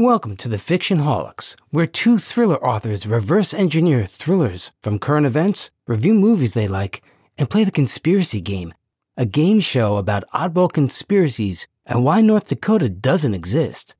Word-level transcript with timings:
Welcome 0.00 0.36
to 0.36 0.48
the 0.48 0.58
Fictionholics, 0.58 1.56
where 1.70 1.84
two 1.84 2.20
thriller 2.20 2.64
authors 2.64 3.04
reverse 3.04 3.52
engineer 3.52 4.06
thrillers 4.06 4.70
from 4.80 5.00
current 5.00 5.26
events, 5.26 5.72
review 5.88 6.14
movies 6.14 6.52
they 6.52 6.68
like, 6.68 7.02
and 7.36 7.50
play 7.50 7.64
the 7.64 7.72
conspiracy 7.72 8.40
game, 8.40 8.74
a 9.16 9.26
game 9.26 9.58
show 9.58 9.96
about 9.96 10.22
oddball 10.32 10.72
conspiracies 10.72 11.66
and 11.84 12.04
why 12.04 12.20
North 12.20 12.48
Dakota 12.48 12.88
doesn't 12.88 13.34
exist. 13.34 13.96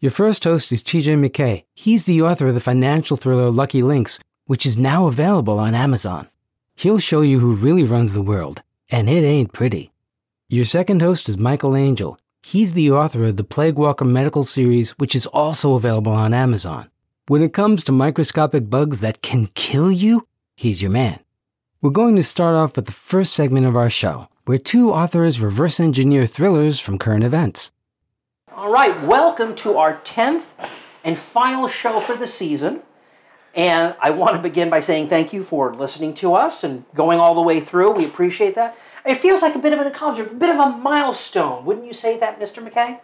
Your 0.00 0.10
first 0.10 0.42
host 0.42 0.72
is 0.72 0.82
TJ 0.82 1.24
McKay. 1.24 1.62
He's 1.72 2.04
the 2.04 2.20
author 2.20 2.48
of 2.48 2.54
the 2.54 2.60
financial 2.60 3.16
thriller 3.16 3.48
Lucky 3.48 3.80
Links, 3.80 4.18
which 4.46 4.66
is 4.66 4.76
now 4.76 5.06
available 5.06 5.60
on 5.60 5.72
Amazon. 5.72 6.26
He'll 6.74 6.98
show 6.98 7.20
you 7.20 7.38
who 7.38 7.54
really 7.54 7.84
runs 7.84 8.12
the 8.12 8.22
world, 8.22 8.62
and 8.90 9.08
it 9.08 9.22
ain't 9.22 9.52
pretty. 9.52 9.92
Your 10.48 10.64
second 10.64 11.00
host 11.00 11.28
is 11.28 11.38
Michael 11.38 11.76
Angel. 11.76 12.18
He's 12.42 12.72
the 12.72 12.90
author 12.90 13.24
of 13.24 13.36
the 13.36 13.44
Plague 13.44 13.76
Walker 13.76 14.04
Medical 14.04 14.44
series, 14.44 14.92
which 14.92 15.14
is 15.14 15.26
also 15.26 15.74
available 15.74 16.12
on 16.12 16.32
Amazon. 16.32 16.88
When 17.26 17.42
it 17.42 17.52
comes 17.52 17.84
to 17.84 17.92
microscopic 17.92 18.70
bugs 18.70 19.00
that 19.00 19.22
can 19.22 19.48
kill 19.54 19.90
you, 19.90 20.24
he's 20.56 20.80
your 20.80 20.90
man. 20.90 21.18
We're 21.82 21.90
going 21.90 22.16
to 22.16 22.22
start 22.22 22.54
off 22.54 22.76
with 22.76 22.86
the 22.86 22.92
first 22.92 23.34
segment 23.34 23.66
of 23.66 23.76
our 23.76 23.90
show, 23.90 24.28
where 24.46 24.56
two 24.56 24.92
authors 24.92 25.40
reverse 25.40 25.80
engineer 25.80 26.26
thrillers 26.26 26.80
from 26.80 26.96
current 26.96 27.24
events. 27.24 27.72
All 28.54 28.70
right, 28.70 29.02
welcome 29.02 29.54
to 29.56 29.76
our 29.76 29.98
10th 29.98 30.44
and 31.04 31.18
final 31.18 31.68
show 31.68 32.00
for 32.00 32.16
the 32.16 32.28
season. 32.28 32.82
And 33.54 33.96
I 34.00 34.10
want 34.10 34.36
to 34.36 34.42
begin 34.42 34.70
by 34.70 34.80
saying 34.80 35.08
thank 35.08 35.32
you 35.32 35.42
for 35.42 35.74
listening 35.74 36.14
to 36.14 36.34
us 36.34 36.62
and 36.62 36.84
going 36.94 37.18
all 37.18 37.34
the 37.34 37.42
way 37.42 37.60
through. 37.60 37.90
We 37.90 38.04
appreciate 38.04 38.54
that. 38.54 38.76
It 39.08 39.22
feels 39.22 39.40
like 39.40 39.54
a 39.54 39.58
bit 39.58 39.72
of 39.72 39.78
an 39.78 39.86
accomplishment, 39.86 40.32
a 40.32 40.38
bit 40.38 40.50
of 40.50 40.60
a 40.60 40.76
milestone. 40.76 41.64
Wouldn't 41.64 41.86
you 41.86 41.94
say 41.94 42.18
that, 42.18 42.38
Mr. 42.38 42.62
McKay? 42.62 43.00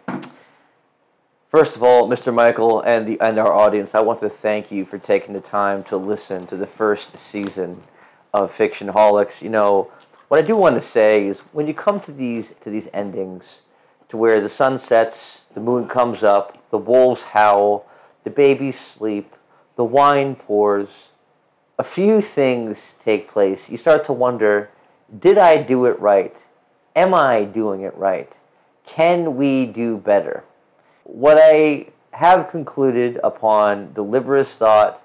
First 1.49 1.75
of 1.75 1.81
all, 1.81 2.07
Mr. 2.07 2.31
Michael 2.31 2.81
and 2.81 3.07
the 3.07 3.19
and 3.19 3.39
our 3.39 3.51
audience, 3.51 3.95
I 3.95 4.01
want 4.01 4.19
to 4.19 4.29
thank 4.29 4.71
you 4.71 4.85
for 4.85 4.99
taking 4.99 5.33
the 5.33 5.39
time 5.39 5.83
to 5.85 5.97
listen 5.97 6.45
to 6.45 6.57
the 6.57 6.67
first 6.67 7.09
season 7.17 7.81
of 8.35 8.55
Fictionholics. 8.55 9.41
You 9.41 9.49
know, 9.49 9.91
what 10.27 10.37
I 10.37 10.45
do 10.45 10.55
want 10.55 10.79
to 10.79 10.87
say 10.87 11.25
is 11.25 11.39
when 11.53 11.65
you 11.65 11.73
come 11.73 11.99
to 12.01 12.11
these 12.11 12.53
to 12.61 12.69
these 12.69 12.87
endings, 12.93 13.61
to 14.09 14.17
where 14.17 14.39
the 14.39 14.49
sun 14.49 14.77
sets, 14.77 15.41
the 15.55 15.59
moon 15.59 15.87
comes 15.87 16.21
up, 16.21 16.69
the 16.69 16.77
wolves 16.77 17.23
howl, 17.23 17.89
the 18.23 18.29
babies 18.29 18.79
sleep, 18.79 19.33
the 19.75 19.83
wine 19.83 20.35
pours, 20.35 20.89
a 21.79 21.83
few 21.83 22.21
things 22.21 22.93
take 23.03 23.27
place. 23.27 23.69
You 23.69 23.77
start 23.77 24.05
to 24.05 24.13
wonder, 24.13 24.69
did 25.19 25.37
I 25.37 25.61
do 25.61 25.85
it 25.85 25.99
right? 25.99 26.35
Am 26.95 27.13
I 27.13 27.43
doing 27.43 27.81
it 27.81 27.95
right? 27.95 28.31
Can 28.85 29.35
we 29.35 29.65
do 29.65 29.97
better? 29.97 30.43
What 31.03 31.37
I 31.39 31.87
have 32.11 32.49
concluded 32.49 33.19
upon 33.23 33.93
deliberate 33.93 34.47
thought, 34.47 35.01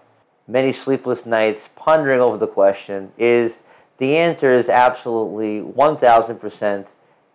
many 0.46 0.72
sleepless 0.72 1.26
nights, 1.26 1.62
pondering 1.76 2.20
over 2.20 2.36
the 2.36 2.46
question, 2.46 3.12
is 3.18 3.58
the 3.98 4.16
answer 4.16 4.54
is 4.54 4.68
absolutely 4.68 5.60
1000% 5.60 6.86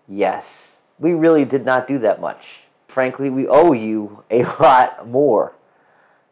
yes. 0.07 0.72
We 0.97 1.13
really 1.13 1.45
did 1.45 1.66
not 1.66 1.88
do 1.88 2.00
that 2.00 2.22
much. 2.22 2.45
Frankly, 2.88 3.29
we 3.29 3.47
owe 3.47 3.73
you 3.73 4.23
a 4.31 4.44
lot 4.59 5.07
more. 5.07 5.53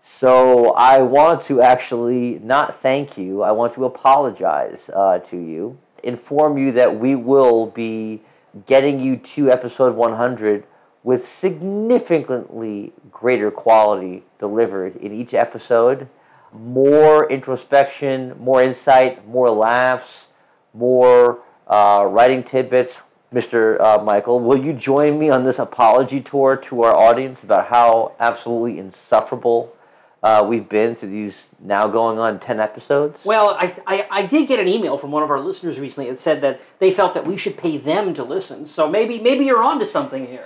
So 0.02 0.72
I 0.72 1.00
want 1.00 1.46
to 1.46 1.62
actually 1.62 2.40
not 2.40 2.82
thank 2.82 3.18
you. 3.18 3.42
I 3.42 3.52
want 3.52 3.74
to 3.76 3.86
apologize 3.86 4.80
uh, 4.94 5.20
to 5.20 5.38
you, 5.38 5.78
inform 6.04 6.58
you 6.58 6.72
that 6.74 7.00
we 7.00 7.16
will 7.16 7.68
be 7.68 8.22
getting 8.68 9.00
you 9.00 9.18
to 9.18 9.50
episode 9.50 9.96
100 9.96 10.66
with 11.04 11.28
significantly 11.28 12.94
greater 13.12 13.52
quality 13.52 14.24
delivered 14.40 14.96
in 14.98 15.12
each 15.12 15.34
episode. 15.34 16.08
More 16.54 17.30
introspection, 17.30 18.36
more 18.40 18.62
insight, 18.62 19.28
more 19.28 19.50
laughs, 19.50 20.28
more 20.74 21.40
uh, 21.68 22.06
writing 22.10 22.44
tidbits. 22.44 22.94
Mr. 23.34 23.82
Uh, 23.82 24.04
Michael, 24.04 24.40
will 24.40 24.64
you 24.64 24.74
join 24.74 25.18
me 25.18 25.30
on 25.30 25.44
this 25.44 25.58
apology 25.58 26.22
tour 26.22 26.56
to 26.56 26.84
our 26.84 26.96
audience 26.96 27.42
about 27.42 27.68
how 27.68 28.14
absolutely 28.20 28.78
insufferable 28.78 29.76
uh, 30.24 30.44
we've 30.48 30.70
been 30.70 30.96
to 30.96 31.06
these 31.06 31.36
now 31.60 31.86
going 31.88 32.18
on 32.18 32.40
10 32.40 32.60
episodes? 32.60 33.20
Well, 33.26 33.50
I, 33.60 33.76
I, 33.86 34.08
I, 34.10 34.26
did 34.26 34.48
get 34.48 34.58
an 34.58 34.70
email 34.70 34.98
from 34.98 35.12
one 35.12 35.22
of 35.22 35.30
our 35.30 35.40
listeners 35.42 35.80
recently 35.80 36.10
that 36.10 36.20
said 36.20 36.40
that 36.42 36.62
they 36.80 36.94
felt 36.94 37.14
that 37.14 37.28
we 37.28 37.36
should 37.36 37.58
pay 37.58 37.78
them 37.78 38.14
to 38.14 38.24
listen. 38.24 38.66
So 38.66 38.90
maybe 38.90 39.20
maybe 39.20 39.44
you're 39.44 39.62
onto 39.62 39.86
something 39.86 40.26
here. 40.28 40.46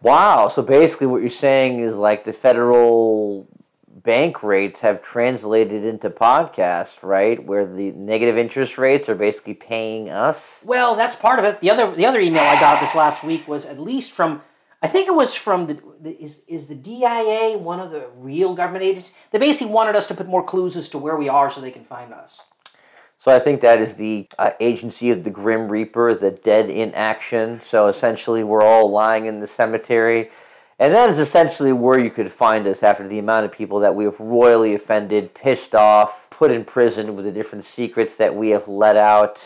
Wow. 0.00 0.50
So 0.54 0.62
basically, 0.62 1.08
what 1.08 1.20
you're 1.20 1.30
saying 1.30 1.80
is 1.80 1.94
like 1.94 2.24
the 2.24 2.32
federal 2.32 3.46
bank 3.86 4.42
rates 4.42 4.80
have 4.80 5.02
translated 5.02 5.84
into 5.84 6.08
podcasts, 6.08 7.02
right? 7.02 7.44
Where 7.44 7.66
the 7.66 7.92
negative 7.92 8.38
interest 8.38 8.78
rates 8.78 9.06
are 9.10 9.14
basically 9.14 9.54
paying 9.54 10.08
us. 10.08 10.60
Well, 10.64 10.96
that's 10.96 11.16
part 11.16 11.38
of 11.38 11.44
it. 11.44 11.60
The 11.60 11.70
other 11.70 11.94
the 11.94 12.06
other 12.06 12.20
email 12.20 12.44
I 12.44 12.58
got 12.58 12.80
this 12.80 12.94
last 12.94 13.22
week 13.22 13.46
was 13.46 13.66
at 13.66 13.78
least 13.78 14.12
from 14.12 14.40
I 14.80 14.86
think 14.86 15.08
it 15.08 15.14
was 15.14 15.34
from 15.34 15.66
the, 15.66 15.78
the, 16.00 16.10
is 16.22 16.42
is 16.46 16.66
the 16.66 16.74
DIA 16.74 17.58
one 17.58 17.80
of 17.80 17.90
the 17.90 18.08
real 18.16 18.54
government 18.54 18.84
agents? 18.84 19.10
They 19.32 19.38
basically 19.38 19.72
wanted 19.72 19.96
us 19.96 20.06
to 20.08 20.14
put 20.14 20.28
more 20.28 20.44
clues 20.44 20.76
as 20.76 20.88
to 20.90 20.98
where 20.98 21.16
we 21.16 21.28
are 21.28 21.50
so 21.50 21.60
they 21.60 21.72
can 21.72 21.84
find 21.84 22.12
us. 22.12 22.42
So 23.18 23.34
I 23.34 23.40
think 23.40 23.60
that 23.60 23.80
is 23.80 23.94
the 23.94 24.28
uh, 24.38 24.52
agency 24.60 25.10
of 25.10 25.24
the 25.24 25.30
Grim 25.30 25.68
Reaper, 25.68 26.14
the 26.14 26.30
dead 26.30 26.70
in 26.70 26.94
action. 26.94 27.60
So 27.68 27.88
essentially, 27.88 28.44
we're 28.44 28.62
all 28.62 28.88
lying 28.90 29.26
in 29.26 29.40
the 29.40 29.48
cemetery, 29.48 30.30
and 30.78 30.94
that 30.94 31.10
is 31.10 31.18
essentially 31.18 31.72
where 31.72 31.98
you 31.98 32.10
could 32.10 32.32
find 32.32 32.64
us 32.68 32.84
after 32.84 33.08
the 33.08 33.18
amount 33.18 33.46
of 33.46 33.50
people 33.50 33.80
that 33.80 33.96
we 33.96 34.04
have 34.04 34.18
royally 34.20 34.76
offended, 34.76 35.34
pissed 35.34 35.74
off, 35.74 36.30
put 36.30 36.52
in 36.52 36.64
prison 36.64 37.16
with 37.16 37.24
the 37.24 37.32
different 37.32 37.64
secrets 37.64 38.14
that 38.14 38.36
we 38.36 38.50
have 38.50 38.68
let 38.68 38.96
out, 38.96 39.40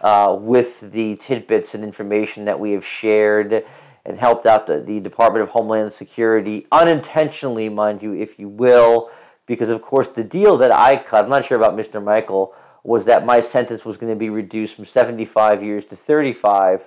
uh, 0.00 0.34
with 0.40 0.80
the 0.80 1.16
tidbits 1.16 1.74
and 1.74 1.84
information 1.84 2.46
that 2.46 2.58
we 2.58 2.72
have 2.72 2.86
shared 2.86 3.62
and 4.04 4.18
helped 4.18 4.46
out 4.46 4.66
the, 4.66 4.80
the 4.80 5.00
Department 5.00 5.42
of 5.42 5.50
Homeland 5.50 5.92
Security 5.92 6.66
unintentionally, 6.72 7.68
mind 7.68 8.02
you, 8.02 8.12
if 8.12 8.38
you 8.38 8.48
will, 8.48 9.10
because 9.46 9.68
of 9.68 9.82
course 9.82 10.08
the 10.08 10.24
deal 10.24 10.56
that 10.58 10.72
I 10.72 10.96
cut, 10.96 11.24
I'm 11.24 11.30
not 11.30 11.46
sure 11.46 11.58
about 11.58 11.76
Mr. 11.76 12.02
Michael, 12.02 12.54
was 12.82 13.04
that 13.04 13.26
my 13.26 13.40
sentence 13.40 13.84
was 13.84 13.96
going 13.96 14.12
to 14.12 14.18
be 14.18 14.30
reduced 14.30 14.74
from 14.76 14.86
75 14.86 15.62
years 15.62 15.84
to 15.86 15.96
35. 15.96 16.82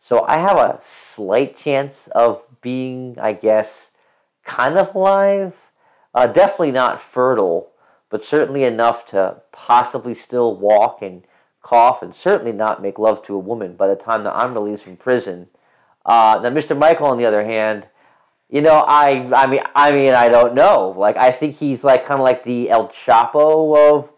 So 0.00 0.24
I 0.26 0.38
have 0.38 0.56
a 0.56 0.80
slight 0.86 1.56
chance 1.56 2.08
of 2.12 2.42
being, 2.60 3.16
I 3.20 3.32
guess, 3.32 3.90
kind 4.44 4.78
of 4.78 4.94
alive. 4.94 5.54
Uh, 6.14 6.26
definitely 6.26 6.72
not 6.72 7.02
fertile, 7.02 7.70
but 8.10 8.24
certainly 8.24 8.64
enough 8.64 9.06
to 9.06 9.42
possibly 9.52 10.14
still 10.14 10.56
walk 10.56 11.02
and 11.02 11.24
cough 11.62 12.02
and 12.02 12.14
certainly 12.14 12.52
not 12.52 12.82
make 12.82 12.98
love 12.98 13.24
to 13.26 13.34
a 13.34 13.38
woman 13.38 13.74
by 13.74 13.86
the 13.86 13.94
time 13.94 14.24
that 14.24 14.34
I'm 14.34 14.54
released 14.54 14.84
from 14.84 14.96
prison. 14.96 15.48
Uh, 16.08 16.40
now, 16.42 16.48
Mr. 16.48 16.76
Michael, 16.76 17.06
on 17.08 17.18
the 17.18 17.26
other 17.26 17.44
hand, 17.44 17.86
you 18.48 18.62
know, 18.62 18.82
I, 18.88 19.30
I 19.34 19.46
mean, 19.46 19.60
I 19.74 19.92
mean, 19.92 20.14
I 20.14 20.28
don't 20.28 20.54
know. 20.54 20.94
Like, 20.96 21.18
I 21.18 21.30
think 21.30 21.56
he's 21.58 21.84
like 21.84 22.06
kind 22.06 22.18
of 22.18 22.24
like 22.24 22.44
the 22.44 22.70
El 22.70 22.88
Chapo 22.88 23.76
of 23.92 24.08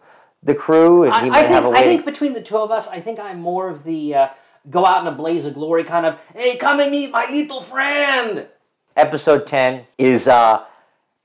the 0.41 0.55
crew, 0.55 1.03
and 1.03 1.13
he 1.15 1.19
I, 1.19 1.29
might 1.29 1.37
I 1.37 1.41
think, 1.41 1.51
have 1.53 1.65
a 1.65 1.69
way. 1.69 1.79
I 1.79 1.83
think 1.83 2.05
between 2.05 2.33
the 2.33 2.41
two 2.41 2.57
of 2.57 2.71
us, 2.71 2.87
I 2.87 3.01
think 3.01 3.19
I'm 3.19 3.41
more 3.41 3.69
of 3.69 3.83
the 3.83 4.15
uh, 4.15 4.27
go 4.69 4.85
out 4.85 5.01
in 5.01 5.07
a 5.07 5.15
blaze 5.15 5.43
of 5.45 5.53
glory 5.53 5.83
kind 5.83 6.05
of. 6.05 6.17
Hey, 6.33 6.55
come 6.55 6.79
and 6.79 6.89
meet 6.91 7.11
my 7.11 7.29
little 7.29 7.61
friend. 7.61 8.47
Episode 8.95 9.47
ten 9.47 9.85
is 9.97 10.27
uh, 10.27 10.63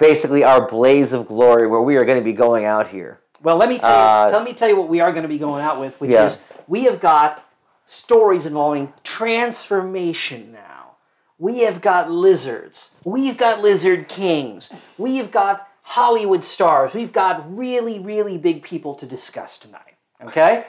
basically 0.00 0.43
our 0.43 0.69
blaze 0.69 1.12
of 1.12 1.29
glory, 1.29 1.69
where 1.69 1.81
we 1.82 1.94
are 1.96 2.05
going 2.05 2.19
to 2.19 2.25
be 2.25 2.32
going 2.32 2.64
out 2.64 2.88
here. 2.90 3.20
Well, 3.40 3.56
let 3.56 3.69
me 3.69 3.79
tell 3.79 3.88
you. 3.90 3.96
Uh, 3.96 4.31
let 4.32 4.44
me 4.44 4.52
tell 4.52 4.69
you 4.69 4.76
what 4.76 4.88
we 4.88 5.00
are 5.00 5.12
going 5.12 5.23
to 5.23 5.29
be 5.29 5.38
going 5.38 5.62
out 5.62 5.79
with, 5.79 6.00
which 6.00 6.11
Yeah. 6.11 6.26
is 6.26 6.38
we 6.67 6.82
have 6.85 7.00
got 7.00 7.45
stories 7.87 8.47
involving 8.47 8.93
transformation 9.05 10.53
now. 10.53 10.97
We 11.38 11.61
have 11.61 11.81
got 11.83 12.11
lizards. 12.11 12.93
We've 13.05 13.37
got 13.37 13.61
lizard 13.61 14.09
kings. 14.09 14.71
We've 14.97 15.31
got 15.31 15.69
Hollywood 15.83 16.44
stars. 16.44 16.94
We've 16.94 17.12
got 17.12 17.55
really, 17.55 17.99
really 17.99 18.38
big 18.38 18.62
people 18.62 18.94
to 18.94 19.06
discuss 19.06 19.59
tonight. 19.59 19.97
Okay? 20.23 20.65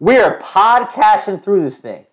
We 0.00 0.16
are 0.18 0.38
podcasting 0.38 1.42
through 1.42 1.62
this 1.64 1.78
thing. 1.78 2.06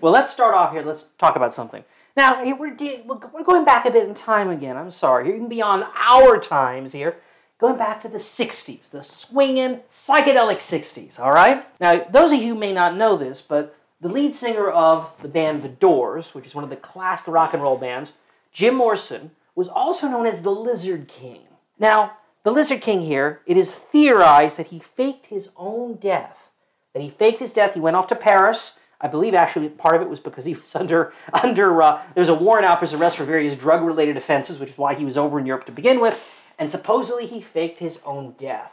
Well, 0.00 0.12
let's 0.12 0.32
start 0.32 0.54
off 0.54 0.72
here. 0.72 0.82
Let's 0.82 1.04
talk 1.18 1.36
about 1.36 1.54
something. 1.54 1.84
Now, 2.16 2.42
we're, 2.42 2.74
we're 3.04 3.44
going 3.44 3.64
back 3.64 3.86
a 3.86 3.90
bit 3.90 4.08
in 4.08 4.14
time 4.14 4.50
again. 4.50 4.76
I'm 4.76 4.90
sorry. 4.90 5.26
You're 5.26 5.36
even 5.36 5.48
beyond 5.48 5.84
our 5.96 6.40
times 6.40 6.92
here. 6.92 7.16
Going 7.58 7.78
back 7.78 8.02
to 8.02 8.08
the 8.08 8.18
60s, 8.18 8.90
the 8.90 9.02
swinging 9.02 9.80
psychedelic 9.94 10.58
60s, 10.58 11.18
all 11.18 11.32
right? 11.32 11.64
Now, 11.80 12.04
those 12.10 12.32
of 12.32 12.40
you 12.40 12.54
may 12.54 12.72
not 12.72 12.96
know 12.96 13.16
this, 13.16 13.42
but 13.42 13.75
the 14.00 14.08
lead 14.08 14.34
singer 14.34 14.70
of 14.70 15.10
the 15.22 15.28
band 15.28 15.62
The 15.62 15.68
Doors, 15.68 16.34
which 16.34 16.46
is 16.46 16.54
one 16.54 16.64
of 16.64 16.70
the 16.70 16.76
classic 16.76 17.26
rock 17.28 17.54
and 17.54 17.62
roll 17.62 17.78
bands, 17.78 18.12
Jim 18.52 18.74
Morrison, 18.74 19.32
was 19.54 19.68
also 19.68 20.08
known 20.08 20.26
as 20.26 20.42
the 20.42 20.50
Lizard 20.50 21.08
King. 21.08 21.42
Now, 21.78 22.18
the 22.42 22.50
Lizard 22.52 22.80
King 22.80 23.00
here, 23.00 23.40
it 23.46 23.56
is 23.56 23.72
theorized 23.72 24.56
that 24.56 24.68
he 24.68 24.78
faked 24.78 25.26
his 25.26 25.50
own 25.56 25.94
death. 25.94 26.50
That 26.92 27.02
he 27.02 27.10
faked 27.10 27.40
his 27.40 27.52
death. 27.52 27.74
He 27.74 27.80
went 27.80 27.96
off 27.96 28.06
to 28.08 28.16
Paris 28.16 28.78
I 29.00 29.08
believe 29.08 29.34
actually 29.34 29.68
part 29.68 29.96
of 29.96 30.02
it 30.02 30.08
was 30.08 30.20
because 30.20 30.44
he 30.44 30.54
was 30.54 30.74
under 30.74 31.12
under 31.32 31.82
uh, 31.82 32.02
there 32.14 32.22
was 32.22 32.28
a 32.28 32.34
warrant 32.34 32.66
out 32.66 32.78
for 32.78 32.86
his 32.86 32.94
arrest 32.94 33.16
for 33.16 33.24
various 33.24 33.58
drug 33.58 33.82
related 33.82 34.16
offenses, 34.16 34.58
which 34.58 34.70
is 34.70 34.78
why 34.78 34.94
he 34.94 35.04
was 35.04 35.16
over 35.16 35.38
in 35.38 35.46
Europe 35.46 35.66
to 35.66 35.72
begin 35.72 36.00
with, 36.00 36.18
and 36.58 36.70
supposedly 36.70 37.26
he 37.26 37.40
faked 37.40 37.80
his 37.80 38.00
own 38.04 38.34
death. 38.38 38.72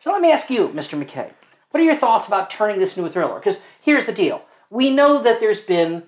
So 0.00 0.10
let 0.10 0.20
me 0.20 0.32
ask 0.32 0.50
you, 0.50 0.68
Mr. 0.68 1.02
McKay, 1.02 1.30
what 1.70 1.80
are 1.80 1.84
your 1.84 1.96
thoughts 1.96 2.26
about 2.26 2.50
turning 2.50 2.80
this 2.80 2.96
into 2.96 3.08
a 3.08 3.12
thriller? 3.12 3.38
Because 3.38 3.60
here's 3.80 4.04
the 4.04 4.12
deal: 4.12 4.42
we 4.72 4.88
know 4.88 5.22
that 5.22 5.38
there's 5.38 5.60
been 5.60 6.04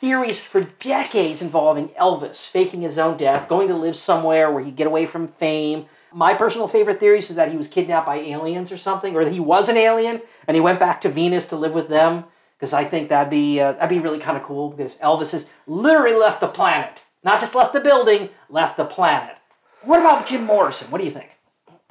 theories 0.00 0.40
for 0.40 0.62
decades 0.80 1.40
involving 1.40 1.90
Elvis 1.90 2.44
faking 2.44 2.82
his 2.82 2.98
own 2.98 3.16
death, 3.16 3.48
going 3.48 3.68
to 3.68 3.76
live 3.76 3.94
somewhere 3.94 4.50
where 4.50 4.64
he'd 4.64 4.74
get 4.74 4.88
away 4.88 5.06
from 5.06 5.28
fame. 5.28 5.86
My 6.12 6.34
personal 6.34 6.66
favorite 6.66 6.98
theory 6.98 7.20
is 7.20 7.28
that 7.28 7.52
he 7.52 7.56
was 7.56 7.68
kidnapped 7.68 8.06
by 8.06 8.16
aliens 8.16 8.72
or 8.72 8.78
something, 8.78 9.14
or 9.14 9.24
that 9.24 9.32
he 9.32 9.38
was 9.38 9.68
an 9.68 9.76
alien 9.76 10.22
and 10.48 10.56
he 10.56 10.60
went 10.60 10.80
back 10.80 11.00
to 11.02 11.08
Venus 11.08 11.46
to 11.46 11.56
live 11.56 11.72
with 11.72 11.88
them. 11.88 12.24
Because 12.58 12.72
I 12.72 12.84
think 12.84 13.08
that'd 13.08 13.30
be 13.30 13.60
uh, 13.60 13.72
that'd 13.72 13.88
be 13.88 14.00
really 14.00 14.18
kind 14.18 14.36
of 14.36 14.42
cool. 14.42 14.70
Because 14.70 14.96
Elvis 14.96 15.30
has 15.30 15.48
literally 15.66 16.16
left 16.16 16.40
the 16.40 16.48
planet, 16.48 17.02
not 17.22 17.40
just 17.40 17.54
left 17.54 17.74
the 17.74 17.80
building, 17.80 18.28
left 18.48 18.76
the 18.76 18.84
planet. 18.84 19.36
What 19.82 20.00
about 20.00 20.26
Jim 20.26 20.44
Morrison? 20.44 20.90
What 20.90 20.98
do 20.98 21.04
you 21.04 21.10
think? 21.12 21.30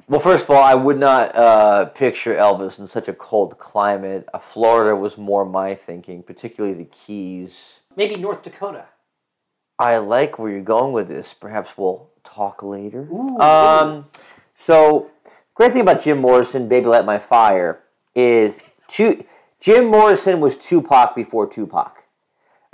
Well, 0.06 0.20
first 0.20 0.44
of 0.44 0.50
all, 0.50 0.62
I 0.62 0.74
would 0.74 0.98
not 0.98 1.34
uh, 1.34 1.86
picture 1.86 2.34
Elvis 2.34 2.78
in 2.78 2.88
such 2.88 3.08
a 3.08 3.14
cold 3.14 3.58
climate. 3.58 4.28
Uh, 4.34 4.38
Florida 4.38 4.94
was 4.94 5.16
more 5.16 5.46
my 5.46 5.74
thinking, 5.74 6.22
particularly 6.22 6.74
the 6.74 6.84
Keys. 6.84 7.52
Maybe 7.96 8.16
North 8.16 8.42
Dakota. 8.42 8.86
I 9.78 9.96
like 9.96 10.38
where 10.38 10.50
you're 10.50 10.60
going 10.60 10.92
with 10.92 11.08
this. 11.08 11.34
Perhaps 11.38 11.70
we'll 11.76 12.10
talk 12.22 12.62
later. 12.62 13.08
Ooh. 13.10 13.38
Um, 13.40 14.06
so, 14.54 15.10
great 15.54 15.72
thing 15.72 15.80
about 15.80 16.02
Jim 16.02 16.18
Morrison, 16.18 16.68
"Baby 16.68 16.86
Light 16.86 17.06
My 17.06 17.18
Fire," 17.18 17.80
is 18.14 18.60
two, 18.86 19.24
Jim 19.58 19.86
Morrison 19.86 20.40
was 20.40 20.54
Tupac 20.56 21.14
before 21.16 21.46
Tupac. 21.46 22.04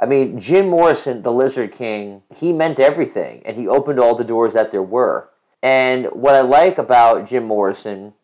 I 0.01 0.07
mean, 0.07 0.41
Jim 0.41 0.69
Morrison, 0.69 1.23
the 1.23 1.33
Lizard 1.33 1.73
King, 1.73 2.23
he 2.35 2.53
meant 2.53 2.81
everything, 2.81 3.43
and 3.45 3.57
he 3.57 3.69
opened 3.69 4.01
all 4.01 4.15
the 4.15 4.25
doors 4.25 4.55
that 4.55 4.71
there 4.71 4.83
were. 4.83 5.31
And 5.63 6.07
what 6.07 6.35
I 6.35 6.41
like 6.41 6.79
about 6.79 7.29
Jim 7.29 7.45
Morrison 7.45 8.15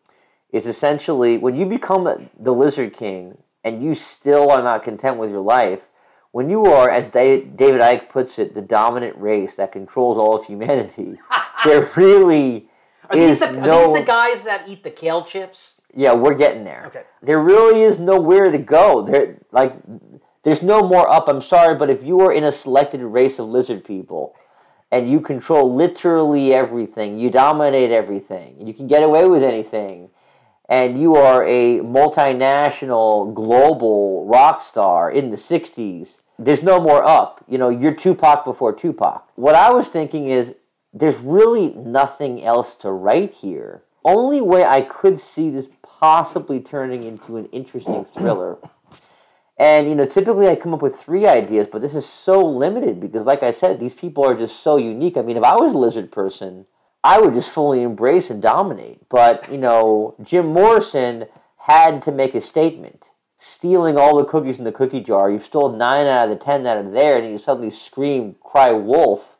is 0.51 0.65
essentially 0.65 1.37
when 1.37 1.55
you 1.55 1.65
become 1.65 2.29
the 2.39 2.53
Lizard 2.53 2.93
King 2.93 3.37
and 3.63 3.83
you 3.83 3.93
still 3.95 4.49
are 4.49 4.63
not 4.63 4.83
content 4.83 5.17
with 5.17 5.29
your 5.29 5.41
life, 5.41 5.81
when 6.31 6.49
you 6.49 6.65
are, 6.65 6.89
as 6.89 7.07
David 7.07 7.57
Icke 7.57 8.09
puts 8.09 8.37
it, 8.37 8.53
the 8.53 8.61
dominant 8.61 9.17
race 9.17 9.55
that 9.55 9.71
controls 9.71 10.17
all 10.17 10.35
of 10.37 10.45
humanity, 10.45 11.19
there 11.65 11.89
really 11.95 12.69
Are 13.09 13.17
is 13.17 13.39
these, 13.39 13.49
the, 13.49 13.51
no. 13.53 13.91
are 13.91 13.97
these 13.97 14.05
the 14.05 14.11
guys 14.11 14.41
that 14.43 14.67
eat 14.67 14.83
the 14.83 14.91
kale 14.91 15.23
chips? 15.23 15.77
yeah, 15.97 16.13
we're 16.13 16.35
getting 16.35 16.63
there. 16.63 16.85
Okay. 16.87 17.03
There 17.23 17.41
really 17.41 17.81
is 17.81 17.97
nowhere 17.97 18.51
to 18.51 18.57
go. 18.57 19.01
There, 19.01 19.39
like, 19.51 19.73
there's 20.43 20.61
no 20.61 20.81
more 20.81 21.09
up. 21.09 21.27
I'm 21.27 21.41
sorry, 21.41 21.75
but 21.75 21.89
if 21.89 22.03
you 22.03 22.19
are 22.21 22.31
in 22.31 22.43
a 22.43 22.51
selected 22.51 23.01
race 23.01 23.39
of 23.39 23.47
lizard 23.47 23.83
people, 23.83 24.35
and 24.91 25.09
you 25.09 25.19
control 25.19 25.73
literally 25.73 26.53
everything, 26.53 27.19
you 27.19 27.29
dominate 27.29 27.91
everything, 27.91 28.65
you 28.65 28.73
can 28.73 28.87
get 28.87 29.03
away 29.03 29.27
with 29.27 29.43
anything, 29.43 30.09
and 30.69 31.01
you 31.01 31.15
are 31.15 31.43
a 31.43 31.79
multinational, 31.79 33.33
global 33.33 34.25
rock 34.25 34.61
star 34.61 35.09
in 35.11 35.29
the 35.29 35.37
60s, 35.37 36.19
there's 36.39 36.61
no 36.61 36.79
more 36.79 37.03
up. 37.03 37.43
You 37.47 37.57
know, 37.57 37.69
you're 37.69 37.93
Tupac 37.93 38.45
before 38.45 38.73
Tupac. 38.73 39.27
What 39.35 39.55
I 39.55 39.71
was 39.73 39.87
thinking 39.87 40.27
is 40.27 40.53
there's 40.93 41.17
really 41.17 41.69
nothing 41.69 42.43
else 42.43 42.75
to 42.77 42.91
write 42.91 43.33
here. 43.33 43.83
Only 44.05 44.41
way 44.41 44.63
I 44.63 44.81
could 44.81 45.19
see 45.19 45.49
this 45.49 45.67
possibly 45.81 46.59
turning 46.59 47.03
into 47.03 47.37
an 47.37 47.45
interesting 47.47 48.05
thriller. 48.05 48.57
And 49.57 49.89
you 49.89 49.95
know, 49.95 50.05
typically 50.05 50.47
I 50.47 50.55
come 50.55 50.73
up 50.73 50.81
with 50.81 50.95
three 50.95 51.25
ideas, 51.25 51.67
but 51.71 51.81
this 51.81 51.95
is 51.95 52.05
so 52.05 52.45
limited 52.45 52.99
because, 52.99 53.25
like 53.25 53.41
I 53.41 53.51
said, 53.51 53.79
these 53.79 53.95
people 53.95 54.23
are 54.23 54.35
just 54.35 54.61
so 54.61 54.77
unique. 54.77 55.17
I 55.17 55.23
mean, 55.23 55.37
if 55.37 55.43
I 55.43 55.55
was 55.55 55.73
a 55.73 55.77
lizard 55.77 56.11
person, 56.11 56.67
I 57.03 57.19
would 57.19 57.33
just 57.33 57.49
fully 57.49 57.81
embrace 57.81 58.29
and 58.29 58.41
dominate. 58.41 59.09
But 59.09 59.51
you 59.51 59.57
know, 59.57 60.15
Jim 60.21 60.47
Morrison 60.47 61.25
had 61.57 62.01
to 62.03 62.11
make 62.11 62.35
a 62.35 62.41
statement. 62.41 63.11
Stealing 63.39 63.97
all 63.97 64.17
the 64.17 64.25
cookies 64.25 64.57
in 64.57 64.63
the 64.63 64.71
cookie 64.71 64.99
jar—you've 64.99 65.43
stole 65.43 65.71
nine 65.71 66.07
out 66.07 66.29
of 66.29 66.37
the 66.37 66.43
ten 66.43 66.63
that 66.63 66.77
are 66.77 66.89
there, 66.89 67.17
and 67.17 67.31
you 67.31 67.37
suddenly 67.37 67.71
scream, 67.71 68.35
"Cry 68.41 68.71
wolf!" 68.71 69.37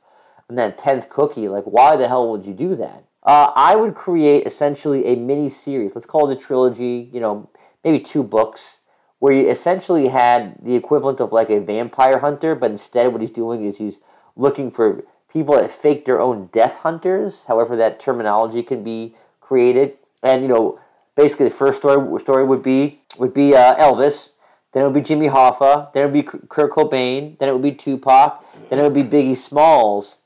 on 0.50 0.56
that 0.56 0.78
tenth 0.78 1.10
cookie. 1.10 1.48
Like, 1.48 1.64
why 1.66 1.96
the 1.96 2.08
hell 2.08 2.30
would 2.32 2.46
you 2.46 2.54
do 2.54 2.76
that? 2.76 3.06
Uh, 3.24 3.52
I 3.56 3.76
would 3.76 3.96
create 3.96 4.46
essentially 4.46 5.06
a 5.08 5.16
mini 5.16 5.50
series. 5.50 5.96
Let's 5.96 6.06
call 6.06 6.30
it 6.30 6.38
a 6.38 6.40
trilogy. 6.40 7.10
You 7.12 7.20
know, 7.20 7.50
maybe 7.84 8.00
two 8.00 8.24
books 8.24 8.77
where 9.20 9.34
you 9.34 9.50
essentially 9.50 10.10
had 10.10 10.56
the 10.62 10.76
equivalent 10.76 11.20
of 11.20 11.32
like 11.32 11.50
a 11.50 11.60
vampire 11.60 12.20
hunter, 12.20 12.56
but 12.56 12.72
instead 12.72 13.12
what 13.12 13.22
he's 13.22 13.32
doing 13.32 13.64
is 13.64 13.78
he's 13.78 14.00
looking 14.36 14.70
for 14.70 15.04
people 15.32 15.56
that 15.56 15.72
fake 15.72 16.06
their 16.06 16.22
own 16.22 16.50
death 16.52 16.80
hunters, 16.80 17.44
however 17.48 17.76
that 17.76 18.00
terminology 18.00 18.64
can 18.64 18.84
be 18.84 19.16
created. 19.42 19.98
And 20.22 20.42
you 20.42 20.48
know, 20.48 20.80
basically 21.16 21.50
the 21.50 21.56
first 21.56 21.80
story 21.80 22.20
story 22.22 22.46
would 22.46 22.64
be 22.64 23.02
would 23.18 23.34
be 23.34 23.56
uh, 23.56 23.76
Elvis, 23.76 24.30
then 24.72 24.84
it 24.84 24.86
would 24.86 24.94
be 24.94 25.02
Jimmy 25.02 25.28
Hoffa, 25.28 25.92
then 25.94 26.04
it 26.04 26.06
would 26.06 26.14
be 26.14 26.48
Kurt 26.48 26.72
Cobain, 26.72 27.38
then 27.40 27.50
it 27.50 27.54
would 27.54 27.62
be 27.64 27.72
Tupac, 27.72 28.44
then 28.70 28.80
it 28.80 28.84
would 28.84 28.94
be 28.94 29.04
Biggie 29.04 29.38
Smalls, 29.38 30.20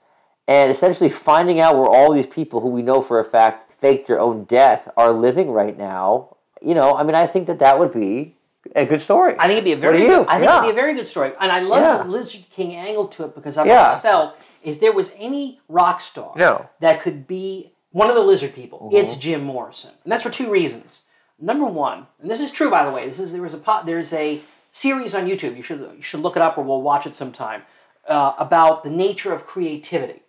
and 0.47 0.69
essentially 0.69 1.09
finding 1.09 1.59
out 1.59 1.75
where 1.75 1.87
all 1.87 2.11
these 2.11 2.27
people 2.27 2.59
who 2.59 2.67
we 2.67 2.81
know 2.81 3.01
for 3.01 3.19
a 3.19 3.23
fact 3.23 3.71
faked 3.71 4.07
their 4.07 4.19
own 4.19 4.43
death 4.43 4.89
are 4.97 5.13
living 5.13 5.49
right 5.49 5.77
now. 5.77 6.35
You 6.61 6.75
know, 6.75 6.95
I 6.95 7.03
mean, 7.03 7.15
I 7.15 7.25
think 7.25 7.47
that 7.47 7.59
that 7.59 7.79
would 7.79 7.93
be 7.93 8.35
a 8.75 8.85
good 8.85 9.01
story. 9.01 9.35
I 9.39 9.47
think 9.47 9.53
it'd 9.57 9.65
be 9.65 9.71
a 9.73 9.75
very 9.75 10.05
good, 10.05 10.27
I 10.27 10.33
think 10.33 10.43
Yeah. 10.45 10.57
it'd 10.59 10.67
be 10.67 10.79
a 10.79 10.81
very 10.81 10.93
good 10.93 11.07
story. 11.07 11.31
And 11.39 11.51
I 11.51 11.59
love 11.61 11.81
Yeah. 11.81 12.03
the 12.03 12.09
Lizard 12.09 12.45
King 12.51 12.75
angle 12.75 13.07
to 13.09 13.25
it 13.25 13.35
because 13.35 13.57
I've 13.57 13.67
Yeah. 13.67 13.87
always 13.87 14.01
felt 14.01 14.35
if 14.63 14.79
there 14.79 14.91
was 14.91 15.11
any 15.17 15.59
rock 15.67 15.99
star 16.01 16.33
No. 16.35 16.67
that 16.79 17.01
could 17.01 17.27
be 17.27 17.73
one 17.91 18.07
of 18.09 18.15
the 18.15 18.21
lizard 18.21 18.53
people, 18.53 18.79
Mm-hmm. 18.79 18.95
it's 18.95 19.15
Jim 19.17 19.43
Morrison. 19.43 19.91
And 20.03 20.11
that's 20.11 20.23
for 20.23 20.29
two 20.29 20.49
reasons. 20.49 21.01
Number 21.39 21.65
one, 21.65 22.07
and 22.21 22.29
this 22.29 22.39
is 22.39 22.51
true 22.51 22.69
by 22.69 22.85
the 22.85 22.91
way, 22.91 23.07
this 23.07 23.19
is 23.19 23.33
there 23.33 23.41
was 23.41 23.53
a 23.55 23.57
pot 23.57 23.85
there's 23.85 24.13
a 24.13 24.41
series 24.71 25.13
on 25.15 25.25
YouTube, 25.27 25.57
you 25.57 25.63
should 25.63 25.79
you 25.97 26.01
should 26.03 26.21
look 26.21 26.35
it 26.35 26.41
up 26.41 26.57
or 26.57 26.63
we'll 26.63 26.81
watch 26.83 27.05
it 27.07 27.15
sometime, 27.15 27.63
uh, 28.07 28.33
about 28.37 28.83
the 28.83 28.89
nature 28.89 29.33
of 29.33 29.45
creativity. 29.47 30.21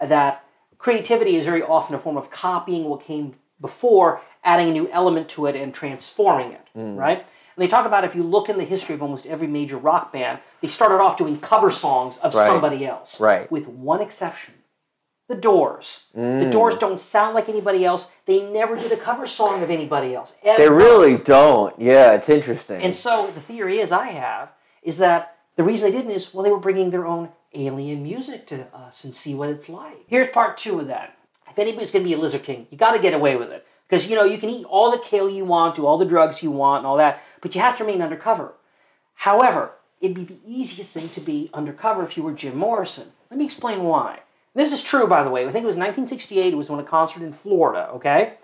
That 0.00 0.42
creativity 0.78 1.36
is 1.36 1.44
very 1.44 1.62
often 1.62 1.94
a 1.94 1.98
form 1.98 2.16
of 2.16 2.30
copying 2.30 2.84
what 2.88 3.02
came 3.02 3.34
before, 3.60 4.20
adding 4.42 4.68
a 4.70 4.72
new 4.72 4.88
element 4.90 5.28
to 5.30 5.46
it 5.46 5.54
and 5.54 5.72
transforming 5.72 6.52
it, 6.52 6.66
Mm. 6.76 6.98
right? 6.98 7.24
And 7.56 7.62
they 7.62 7.68
talk 7.68 7.86
about 7.86 8.04
if 8.04 8.14
you 8.14 8.22
look 8.22 8.48
in 8.48 8.58
the 8.58 8.64
history 8.64 8.94
of 8.94 9.02
almost 9.02 9.26
every 9.26 9.46
major 9.46 9.76
rock 9.76 10.12
band, 10.12 10.40
they 10.60 10.68
started 10.68 10.96
off 10.96 11.16
doing 11.16 11.38
cover 11.40 11.70
songs 11.70 12.16
of 12.22 12.34
Right. 12.34 12.46
somebody 12.46 12.84
else. 12.84 13.20
Right. 13.20 13.50
With 13.50 13.68
one 13.68 14.00
exception. 14.00 14.54
The 15.28 15.34
Doors. 15.36 16.04
Mm. 16.16 16.40
The 16.44 16.50
Doors 16.50 16.76
don't 16.76 17.00
sound 17.00 17.34
like 17.34 17.48
anybody 17.48 17.84
else. 17.84 18.08
They 18.26 18.42
never 18.42 18.76
did 18.76 18.92
a 18.92 18.96
cover 18.96 19.26
song 19.26 19.62
of 19.62 19.70
anybody 19.70 20.14
else. 20.14 20.34
They 20.42 20.68
really 20.68 21.16
don't. 21.16 21.78
Yeah, 21.80 22.12
it's 22.12 22.28
interesting. 22.28 22.82
And 22.82 22.94
so 22.94 23.30
the 23.34 23.40
theory 23.40 23.78
is 23.80 23.90
I 23.90 24.08
have 24.08 24.50
is 24.82 24.98
that 24.98 25.36
the 25.56 25.62
reason 25.62 25.90
they 25.90 25.96
didn't 25.96 26.10
is 26.10 26.34
well 26.34 26.44
they 26.44 26.50
were 26.50 26.58
bringing 26.58 26.90
their 26.90 27.06
own 27.06 27.30
alien 27.54 28.02
music 28.02 28.46
to 28.48 28.66
us 28.74 29.04
and 29.04 29.14
see 29.14 29.34
what 29.34 29.48
it's 29.48 29.68
like. 29.68 30.04
Here's 30.08 30.28
part 30.28 30.58
two 30.58 30.80
of 30.80 30.88
that. 30.88 31.16
If 31.48 31.58
anybody's 31.58 31.92
going 31.92 32.04
to 32.04 32.08
be 32.08 32.14
a 32.14 32.18
lizard 32.18 32.42
king, 32.42 32.66
you 32.70 32.76
got 32.76 32.92
to 32.92 32.98
get 32.98 33.14
away 33.14 33.36
with 33.36 33.50
it 33.50 33.64
because 33.88 34.06
you 34.06 34.16
know 34.16 34.24
you 34.24 34.38
can 34.38 34.50
eat 34.50 34.66
all 34.66 34.90
the 34.90 34.98
kale 34.98 35.30
you 35.30 35.44
want, 35.44 35.76
do 35.76 35.86
all 35.86 35.96
the 35.96 36.04
drugs 36.04 36.42
you 36.42 36.50
want, 36.50 36.78
and 36.80 36.86
all 36.86 36.96
that, 36.98 37.22
but 37.44 37.54
you 37.54 37.60
have 37.60 37.76
to 37.76 37.84
remain 37.84 38.00
undercover. 38.00 38.54
However, 39.16 39.72
it'd 40.00 40.16
be 40.16 40.24
the 40.24 40.40
easiest 40.46 40.94
thing 40.94 41.10
to 41.10 41.20
be 41.20 41.50
undercover 41.52 42.02
if 42.02 42.16
you 42.16 42.22
were 42.22 42.32
Jim 42.32 42.56
Morrison. 42.56 43.12
Let 43.30 43.38
me 43.38 43.44
explain 43.44 43.84
why. 43.84 44.20
This 44.54 44.72
is 44.72 44.82
true, 44.82 45.06
by 45.06 45.22
the 45.22 45.28
way. 45.28 45.42
I 45.42 45.52
think 45.52 45.64
it 45.64 45.66
was 45.66 45.76
1968. 45.76 46.54
It 46.54 46.56
was 46.56 46.70
on 46.70 46.80
a 46.80 46.84
concert 46.84 47.22
in 47.22 47.34
Florida. 47.34 47.90
Okay. 47.96 48.38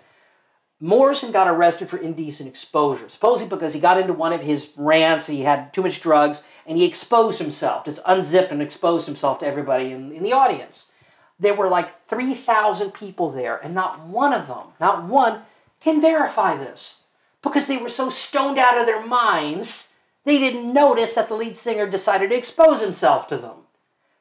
Morrison 0.79 1.31
got 1.31 1.47
arrested 1.47 1.89
for 1.89 1.97
indecent 1.97 2.47
exposure, 2.47 3.09
supposedly 3.09 3.49
because 3.49 3.73
he 3.73 3.79
got 3.79 3.99
into 3.99 4.13
one 4.13 4.33
of 4.33 4.41
his 4.41 4.69
rants, 4.75 5.25
he 5.25 5.41
had 5.41 5.73
too 5.73 5.81
much 5.81 5.99
drugs, 5.99 6.43
and 6.67 6.77
he 6.77 6.85
exposed 6.85 7.39
himself, 7.39 7.85
just 7.85 8.01
unzipped 8.05 8.51
and 8.51 8.61
exposed 8.61 9.07
himself 9.07 9.39
to 9.39 9.47
everybody 9.47 9.91
in, 9.91 10.11
in 10.11 10.21
the 10.21 10.33
audience. 10.33 10.91
There 11.39 11.55
were 11.55 11.69
like 11.69 12.07
3,000 12.07 12.91
people 12.91 13.31
there, 13.31 13.57
and 13.57 13.73
not 13.73 14.05
one 14.05 14.31
of 14.31 14.45
them, 14.45 14.67
not 14.79 15.05
one, 15.05 15.41
can 15.79 16.01
verify 16.01 16.55
this. 16.55 17.00
Because 17.41 17.67
they 17.67 17.77
were 17.77 17.89
so 17.89 18.09
stoned 18.09 18.59
out 18.59 18.77
of 18.77 18.85
their 18.85 19.05
minds, 19.05 19.89
they 20.25 20.37
didn't 20.37 20.73
notice 20.73 21.13
that 21.13 21.27
the 21.27 21.35
lead 21.35 21.57
singer 21.57 21.89
decided 21.89 22.29
to 22.29 22.35
expose 22.35 22.81
himself 22.81 23.27
to 23.27 23.37
them. 23.37 23.61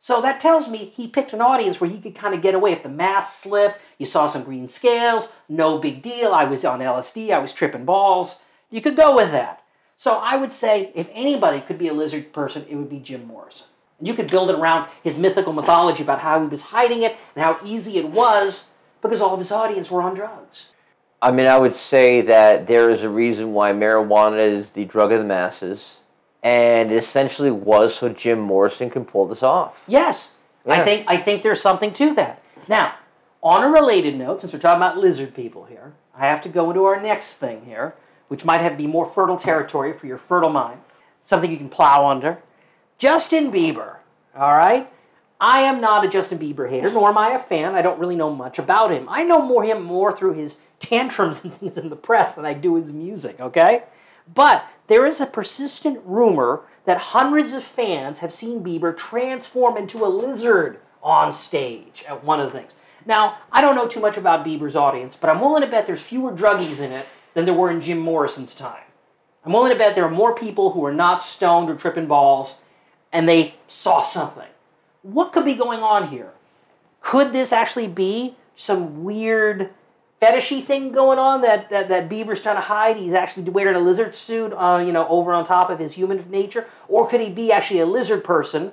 So 0.03 0.23
that 0.23 0.41
tells 0.41 0.69
me 0.69 0.93
he 0.97 1.07
picked 1.07 1.35
an 1.35 1.43
audience 1.43 1.79
where 1.79 1.91
he 1.91 2.01
could 2.01 2.15
kind 2.15 2.35
of 2.35 2.41
get 2.41 2.55
away. 2.55 2.73
If 2.73 2.83
the 2.83 2.89
mask 2.89 3.43
slipped, 3.43 3.79
you 3.99 4.07
saw 4.07 4.27
some 4.27 4.45
green 4.45 4.67
scales, 4.67 5.29
no 5.49 5.79
big 5.79 6.03
deal. 6.03 6.33
I 6.33 6.45
was 6.45 6.65
on 6.65 6.81
LSD, 6.81 7.31
I 7.31 7.39
was 7.39 7.53
tripping 7.53 7.85
balls. 7.85 8.41
You 8.71 8.81
could 8.81 8.97
go 8.97 9.15
with 9.15 9.31
that. 9.33 9.63
So 9.99 10.17
I 10.17 10.37
would 10.37 10.55
say 10.55 10.91
if 10.95 11.11
anybody 11.13 11.61
could 11.61 11.77
be 11.77 11.89
a 11.89 11.93
lizard 11.93 12.33
person, 12.33 12.65
it 12.71 12.77
would 12.77 12.89
be 12.89 13.01
Jim 13.01 13.27
Morrison. 13.27 13.67
And 13.99 14.09
you 14.09 14.15
could 14.15 14.31
build 14.31 14.49
it 14.49 14.57
around 14.57 14.89
his 15.05 15.19
mythical 15.19 15.53
mythology 15.53 16.03
about 16.03 16.21
how 16.21 16.41
he 16.41 16.49
was 16.49 16.63
hiding 16.63 17.03
it 17.03 17.19
and 17.37 17.45
how 17.45 17.59
easy 17.63 17.99
it 17.99 18.09
was 18.09 18.69
because 19.03 19.21
all 19.21 19.35
of 19.35 19.39
his 19.39 19.53
audience 19.53 19.91
were 19.91 20.01
on 20.01 20.15
drugs. 20.15 20.69
I 21.23 21.31
mean, 21.31 21.47
I 21.47 21.59
would 21.59 21.77
say 21.77 22.23
that 22.23 22.67
there 22.67 22.91
is 22.91 23.03
a 23.03 23.09
reason 23.09 23.53
why 23.53 23.73
marijuana 23.73 24.39
is 24.39 24.71
the 24.71 24.87
drug 24.87 25.13
of 25.13 25.19
the 25.19 25.25
masses, 25.25 25.99
and 26.43 26.91
it 26.91 26.97
essentially 26.97 27.51
was 27.51 27.97
so 27.97 28.09
Jim 28.09 28.41
Morrison 28.41 28.89
can 28.89 29.05
pull 29.05 29.27
this 29.27 29.43
off. 29.43 29.83
Yes, 29.87 30.33
I 30.67 30.83
think 30.85 31.07
I 31.09 31.19
think 31.19 31.43
there's 31.43 31.61
something 31.61 31.93
to 31.95 32.15
that. 32.15 32.43
Now, 32.69 32.95
on 33.43 33.63
a 33.63 33.69
related 33.69 34.17
note, 34.17 34.41
since 34.41 34.53
we're 34.53 34.61
talking 34.61 34.79
about 34.79 34.97
lizard 34.97 35.35
people 35.35 35.65
here, 35.65 35.93
I 36.15 36.27
have 36.27 36.41
to 36.43 36.49
go 36.49 36.71
into 36.71 36.85
our 36.85 37.01
next 37.01 37.37
thing 37.37 37.65
here, 37.67 37.95
which 38.29 38.45
might 38.45 38.61
have 38.61 38.79
be 38.79 38.87
more 38.87 39.07
fertile 39.07 39.39
territory 39.39 39.93
for 39.93 40.07
your 40.07 40.19
fertile 40.19 40.51
mind, 40.51 40.81
something 41.23 41.51
you 41.51 41.59
can 41.59 41.69
plow 41.69 42.07
under. 42.07 42.39
Justin 42.97 43.51
Bieber. 43.51 43.97
All 44.37 44.55
right. 44.55 44.91
I 45.41 45.61
am 45.61 45.81
not 45.81 46.05
a 46.05 46.09
Justin 46.09 46.39
Bieber 46.39 46.69
hater, 46.69 46.93
nor 46.93 47.09
am 47.09 47.17
I 47.17 47.31
a 47.31 47.39
fan. 47.39 47.75
I 47.75 47.81
don't 47.81 47.99
really 47.99 48.17
know 48.17 48.35
much 48.35 48.59
about 48.59 48.91
him. 48.91 49.09
I 49.09 49.23
know 49.23 49.41
more 49.41 49.65
him 49.65 49.83
more 49.83 50.15
through 50.15 50.35
his 50.35 50.59
tantrums 50.79 51.43
and 51.45 51.55
things 51.59 51.79
in 51.79 51.89
the 51.89 51.97
press 51.97 52.35
than 52.35 52.45
I 52.45 52.53
do 52.53 52.75
his 52.75 52.93
music. 52.93 53.41
Okay. 53.41 53.85
But 54.33 54.67
there 54.87 55.07
is 55.07 55.21
a 55.21 55.27
persistent 55.27 56.01
rumor 56.05 56.63
that 56.85 56.99
hundreds 56.99 57.53
of 57.53 57.65
fans 57.65 58.19
have 58.19 58.33
seen 58.33 58.63
Bieber 58.63 58.97
transform 58.97 59.77
into 59.77 60.05
a 60.05 60.09
lizard 60.09 60.81
on 61.03 61.33
stage 61.33 62.05
at 62.07 62.23
one 62.23 62.41
of 62.41 62.53
the 62.53 62.59
things. 62.59 62.73
Now, 63.07 63.39
I 63.51 63.63
don't 63.63 63.75
know 63.75 63.89
too 63.89 64.01
much 64.01 64.19
about 64.19 64.45
Bieber's 64.45 64.77
audience, 64.77 65.17
but 65.17 65.31
I'm 65.31 65.41
willing 65.41 65.63
to 65.63 65.69
bet 65.69 65.87
there's 65.87 66.03
fewer 66.03 66.33
druggies 66.33 66.81
in 66.81 66.93
it 66.93 67.07
than 67.33 67.47
there 67.47 67.55
were 67.55 67.71
in 67.71 67.81
Jim 67.81 67.99
Morrison's 67.99 68.55
time. 68.55 68.83
I'm 69.45 69.53
willing 69.53 69.73
to 69.73 69.79
bet 69.79 69.95
there 69.95 70.05
are 70.05 70.11
more 70.11 70.35
people 70.35 70.73
who 70.73 70.85
are 70.85 70.93
not 70.93 71.23
stoned 71.23 71.71
or 71.71 71.77
tripping 71.77 72.07
balls 72.07 72.57
and 73.11 73.27
they 73.27 73.55
saw 73.69 74.03
something. 74.03 74.47
What 75.03 75.33
could 75.33 75.45
be 75.45 75.55
going 75.55 75.81
on 75.81 76.09
here? 76.09 76.33
Could 77.01 77.33
this 77.33 77.53
actually 77.53 77.89
be 77.89 78.37
some 78.57 79.03
weird 79.05 79.71
fetishy 80.21 80.63
thing 80.63 80.93
going 80.93 81.19
on 81.19 81.41
that, 81.41 81.71
that, 81.71 81.89
that 81.89 82.09
Bieber's 82.09 82.43
trying 82.43 82.57
to 82.57 82.63
hide? 82.63 82.97
He's 82.97 83.15
actually 83.15 83.45
wearing 83.45 83.77
a 83.77 83.81
lizard 83.81 84.15
suit, 84.15 84.53
uh, 84.53 84.83
you 84.85 84.93
know, 84.93 85.09
over 85.09 85.33
on 85.33 85.47
top 85.47 85.71
of 85.71 85.79
his 85.79 85.95
human 85.95 86.31
nature? 86.31 86.67
Or 86.89 87.09
could 87.09 87.21
he 87.21 87.31
be 87.31 87.51
actually 87.51 87.81
a 87.81 87.87
lizard 87.87 88.23
person 88.23 88.73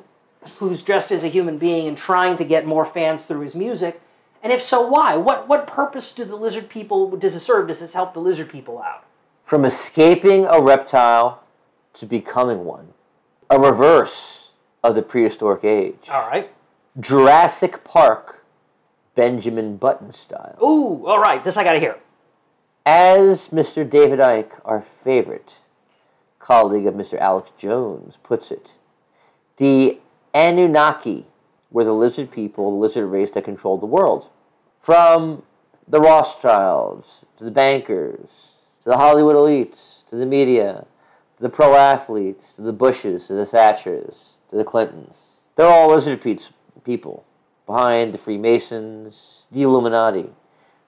who's 0.60 0.84
dressed 0.84 1.12
as 1.12 1.24
a 1.24 1.30
human 1.30 1.58
being 1.58 1.88
and 1.88 1.98
trying 1.98 2.36
to 2.38 2.44
get 2.44 2.66
more 2.66 2.86
fans 2.86 3.24
through 3.24 3.42
his 3.42 3.56
music? 3.56 4.02
And 4.44 4.52
if 4.52 4.62
so, 4.62 4.86
why? 4.86 5.16
What, 5.16 5.48
what 5.48 5.66
purpose 5.66 6.14
do 6.14 6.26
the 6.26 6.36
lizard 6.36 6.70
people, 6.70 7.16
does 7.16 7.36
it 7.36 7.40
serve? 7.40 7.70
Does 7.70 7.80
this 7.80 7.94
help 7.94 8.14
the 8.14 8.20
lizard 8.20 8.50
people 8.50 8.82
out? 8.82 9.06
From 9.46 9.64
escaping 9.64 10.46
a 10.46 10.62
reptile 10.62 11.44
to 11.94 12.06
becoming 12.06 12.66
one, 12.66 12.94
a 13.50 13.58
reverse 13.58 14.37
of 14.90 14.96
the 14.96 15.02
prehistoric 15.02 15.64
age. 15.64 16.10
All 16.10 16.28
right. 16.28 16.52
Jurassic 17.00 17.84
Park, 17.84 18.46
Benjamin 19.16 19.78
Button 19.78 20.14
style. 20.14 20.58
Ooh, 20.62 21.06
all 21.08 21.20
right. 21.20 21.44
This 21.44 21.58
I 21.58 21.64
got 21.64 21.74
to 21.74 21.80
hear. 21.80 21.98
As 22.86 23.50
Mr. 23.50 23.88
David 23.88 24.20
Icke, 24.20 24.60
our 24.64 24.86
favorite 25.04 25.58
colleague 26.40 26.88
of 26.88 26.94
Mr. 26.94 27.20
Alex 27.20 27.52
Jones, 27.58 28.18
puts 28.24 28.52
it, 28.52 28.76
the 29.58 30.00
Anunnaki 30.34 31.26
were 31.72 31.84
the 31.84 31.94
lizard 31.94 32.32
people, 32.32 32.72
the 32.72 32.78
lizard 32.78 33.08
race 33.08 33.32
that 33.32 33.44
controlled 33.44 33.82
the 33.82 33.88
world. 33.88 34.30
From 34.80 35.44
the 35.88 36.00
Rothschilds, 36.00 37.26
to 37.38 37.44
the 37.44 37.52
bankers, 37.52 38.30
to 38.84 38.90
the 38.90 38.98
Hollywood 38.98 39.36
elites, 39.36 40.06
to 40.08 40.16
the 40.16 40.26
media, 40.26 40.86
to 41.36 41.44
the 41.44 41.50
pro 41.50 41.76
athletes, 41.76 42.56
to 42.56 42.62
the 42.62 42.74
Bushes, 42.74 43.28
to 43.28 43.34
the 43.34 43.46
Thatchers, 43.46 44.37
to 44.50 44.56
the 44.56 44.64
Clintons. 44.64 45.16
They're 45.56 45.68
all 45.68 45.90
lizard 45.90 46.22
pe- 46.22 46.38
people 46.84 47.26
behind 47.66 48.14
the 48.14 48.18
Freemasons, 48.18 49.46
the 49.52 49.64
Illuminati. 49.64 50.30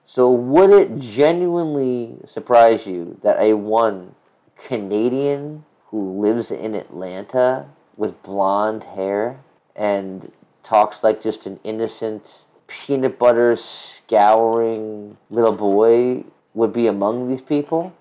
So 0.04 0.30
would 0.30 0.70
it 0.70 0.98
genuinely 0.98 2.16
surprise 2.26 2.86
you 2.86 3.18
that 3.22 3.38
a 3.40 3.54
one 3.54 4.14
Canadian 4.56 5.64
who 5.86 6.20
lives 6.20 6.50
in 6.50 6.74
Atlanta 6.74 7.66
with 7.96 8.22
blonde 8.22 8.84
hair 8.84 9.40
and 9.76 10.32
talks 10.62 11.04
like 11.04 11.22
just 11.22 11.46
an 11.46 11.60
innocent 11.62 12.44
peanut 12.66 13.18
butter 13.18 13.56
scouring 13.56 15.16
little 15.28 15.52
boy 15.52 16.24
would 16.54 16.72
be 16.72 16.86
among 16.86 17.28
these 17.28 17.42
people? 17.42 17.92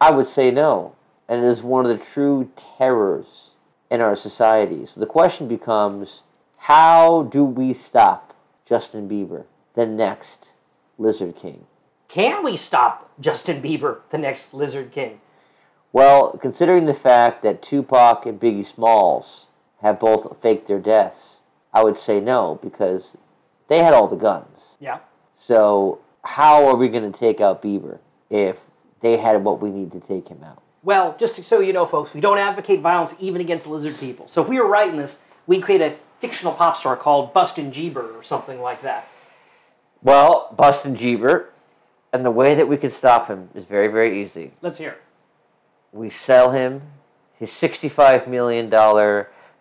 I 0.00 0.10
would 0.10 0.26
say 0.26 0.50
no. 0.50 0.96
And 1.28 1.44
it 1.44 1.46
is 1.46 1.62
one 1.62 1.86
of 1.86 1.96
the 1.96 2.04
true 2.04 2.50
terrors 2.56 3.51
in 3.92 4.00
our 4.00 4.16
society. 4.16 4.86
So 4.86 4.98
the 5.00 5.06
question 5.06 5.46
becomes 5.46 6.22
how 6.60 7.24
do 7.24 7.44
we 7.44 7.74
stop 7.74 8.34
Justin 8.64 9.06
Bieber, 9.06 9.44
the 9.74 9.84
next 9.84 10.54
Lizard 10.96 11.36
King? 11.36 11.66
Can 12.08 12.42
we 12.42 12.56
stop 12.56 13.10
Justin 13.20 13.60
Bieber, 13.60 13.98
the 14.10 14.16
next 14.16 14.54
Lizard 14.54 14.92
King? 14.92 15.20
Well, 15.92 16.38
considering 16.40 16.86
the 16.86 16.94
fact 16.94 17.42
that 17.42 17.60
Tupac 17.60 18.24
and 18.24 18.40
Biggie 18.40 18.66
Smalls 18.66 19.48
have 19.82 20.00
both 20.00 20.40
faked 20.40 20.68
their 20.68 20.78
deaths, 20.78 21.36
I 21.74 21.84
would 21.84 21.98
say 21.98 22.18
no 22.18 22.58
because 22.62 23.14
they 23.68 23.80
had 23.80 23.92
all 23.92 24.08
the 24.08 24.16
guns. 24.16 24.58
Yeah. 24.80 25.00
So, 25.36 26.00
how 26.24 26.66
are 26.66 26.76
we 26.76 26.88
going 26.88 27.12
to 27.12 27.18
take 27.18 27.42
out 27.42 27.62
Bieber 27.62 27.98
if 28.30 28.60
they 29.00 29.18
had 29.18 29.44
what 29.44 29.60
we 29.60 29.68
need 29.68 29.92
to 29.92 30.00
take 30.00 30.28
him 30.28 30.42
out? 30.42 30.61
Well, 30.82 31.16
just 31.18 31.42
so 31.44 31.60
you 31.60 31.72
know, 31.72 31.86
folks, 31.86 32.12
we 32.12 32.20
don't 32.20 32.38
advocate 32.38 32.80
violence 32.80 33.14
even 33.20 33.40
against 33.40 33.66
lizard 33.66 33.98
people. 33.98 34.26
So 34.28 34.42
if 34.42 34.48
we 34.48 34.58
were 34.58 34.66
writing 34.66 34.96
this, 34.96 35.20
we'd 35.46 35.62
create 35.62 35.80
a 35.80 35.96
fictional 36.20 36.52
pop 36.52 36.76
star 36.76 36.96
called 36.96 37.32
Bustin' 37.32 37.72
Jeeber 37.72 38.14
or 38.14 38.22
something 38.22 38.60
like 38.60 38.82
that. 38.82 39.08
Well, 40.02 40.52
Bustin' 40.56 40.96
Jeeber, 40.96 41.46
and 42.12 42.24
the 42.24 42.30
way 42.32 42.54
that 42.54 42.68
we 42.68 42.76
can 42.76 42.90
stop 42.90 43.28
him 43.28 43.48
is 43.54 43.64
very, 43.64 43.88
very 43.88 44.22
easy. 44.22 44.52
Let's 44.60 44.78
hear 44.78 44.90
it. 44.90 45.02
We 45.92 46.10
sell 46.10 46.50
him 46.50 46.82
his 47.38 47.50
$65 47.50 48.26
million 48.26 48.68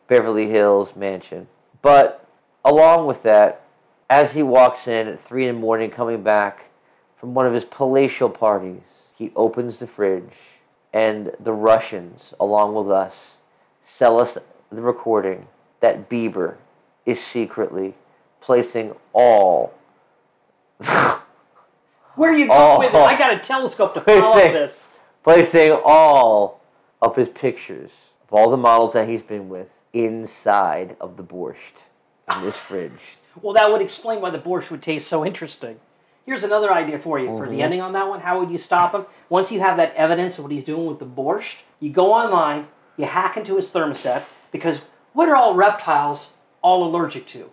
Beverly 0.08 0.50
Hills 0.50 0.96
mansion. 0.96 1.48
But 1.82 2.28
along 2.66 3.06
with 3.06 3.22
that, 3.24 3.64
as 4.10 4.32
he 4.32 4.44
walks 4.44 4.88
in 4.88 5.08
at 5.08 5.24
3 5.24 5.48
in 5.48 5.56
the 5.56 5.62
morning 5.62 5.92
coming 5.92 6.24
back 6.24 6.66
from 7.20 7.34
one 7.34 7.46
of 7.46 7.54
his 7.54 7.66
palatial 7.66 8.30
parties, 8.30 8.82
he 9.16 9.32
opens 9.36 9.78
the 9.78 9.88
fridge, 9.88 10.34
and 10.94 11.32
the 11.40 11.54
Russians, 11.54 12.34
along 12.40 12.76
with 12.76 12.92
us, 12.92 13.14
sell 13.86 14.20
us 14.20 14.38
the 14.72 14.82
recording 14.82 15.48
that 15.80 16.10
Bieber 16.10 16.56
is 17.06 17.20
secretly 17.24 17.96
placing 18.42 18.94
all 19.14 19.74
Where 22.16 22.32
are 22.32 22.36
you 22.36 22.48
going 22.48 22.80
with 22.80 22.94
it? 22.94 22.96
I 22.96 23.18
got 23.18 23.34
a 23.34 23.40
telescope 23.40 23.94
to 23.94 24.02
follow 24.06 24.36
this. 24.36 24.88
placing 25.24 25.72
all 25.84 26.62
of 27.02 27.16
his 27.16 27.30
pictures 27.30 27.92
of 28.28 28.34
all 28.34 28.50
the 28.50 28.58
models 28.58 28.94
that 28.94 29.08
he's 29.08 29.22
been 29.22 29.48
with 29.50 29.68
inside 29.94 30.96
of 31.00 31.18
the 31.18 31.24
borscht 31.24 31.56
in 32.34 32.44
this 32.44 32.56
fridge. 32.56 32.92
Well, 33.42 33.54
that 33.54 33.72
would 33.72 33.82
explain 33.82 34.22
why 34.22 34.30
the 34.30 34.40
borscht 34.40 34.70
would 34.72 34.82
taste 34.82 35.08
so 35.08 35.26
interesting. 35.26 35.80
Here's 36.26 36.44
another 36.44 36.72
idea 36.72 37.00
for 37.00 37.20
you 37.20 37.28
for 37.38 37.46
the 37.46 37.54
mm-hmm. 37.54 37.62
ending 37.62 37.82
on 37.82 37.94
that 37.94 38.08
one. 38.08 38.22
How 38.22 38.40
would 38.40 38.52
you 38.52 38.58
stop 38.58 38.94
him? 38.94 39.06
Once 39.30 39.52
you 39.52 39.60
have 39.60 39.78
that 39.78 39.94
evidence 39.96 40.38
of 40.38 40.46
what 40.46 40.52
he's 40.52 40.64
doing 40.64 40.86
with 40.86 41.00
the 41.00 41.06
borscht, 41.06 41.58
you 41.80 41.90
go 41.92 42.14
online, 42.14 42.68
you 42.96 43.06
hack 43.06 43.38
into 43.38 43.56
his 43.56 43.70
thermostat, 43.70 44.24
because 44.52 44.80
what 45.14 45.28
are 45.28 45.36
all 45.36 45.56
reptiles 45.56 46.32
all 46.62 46.84
allergic 46.84 47.26
to? 47.28 47.50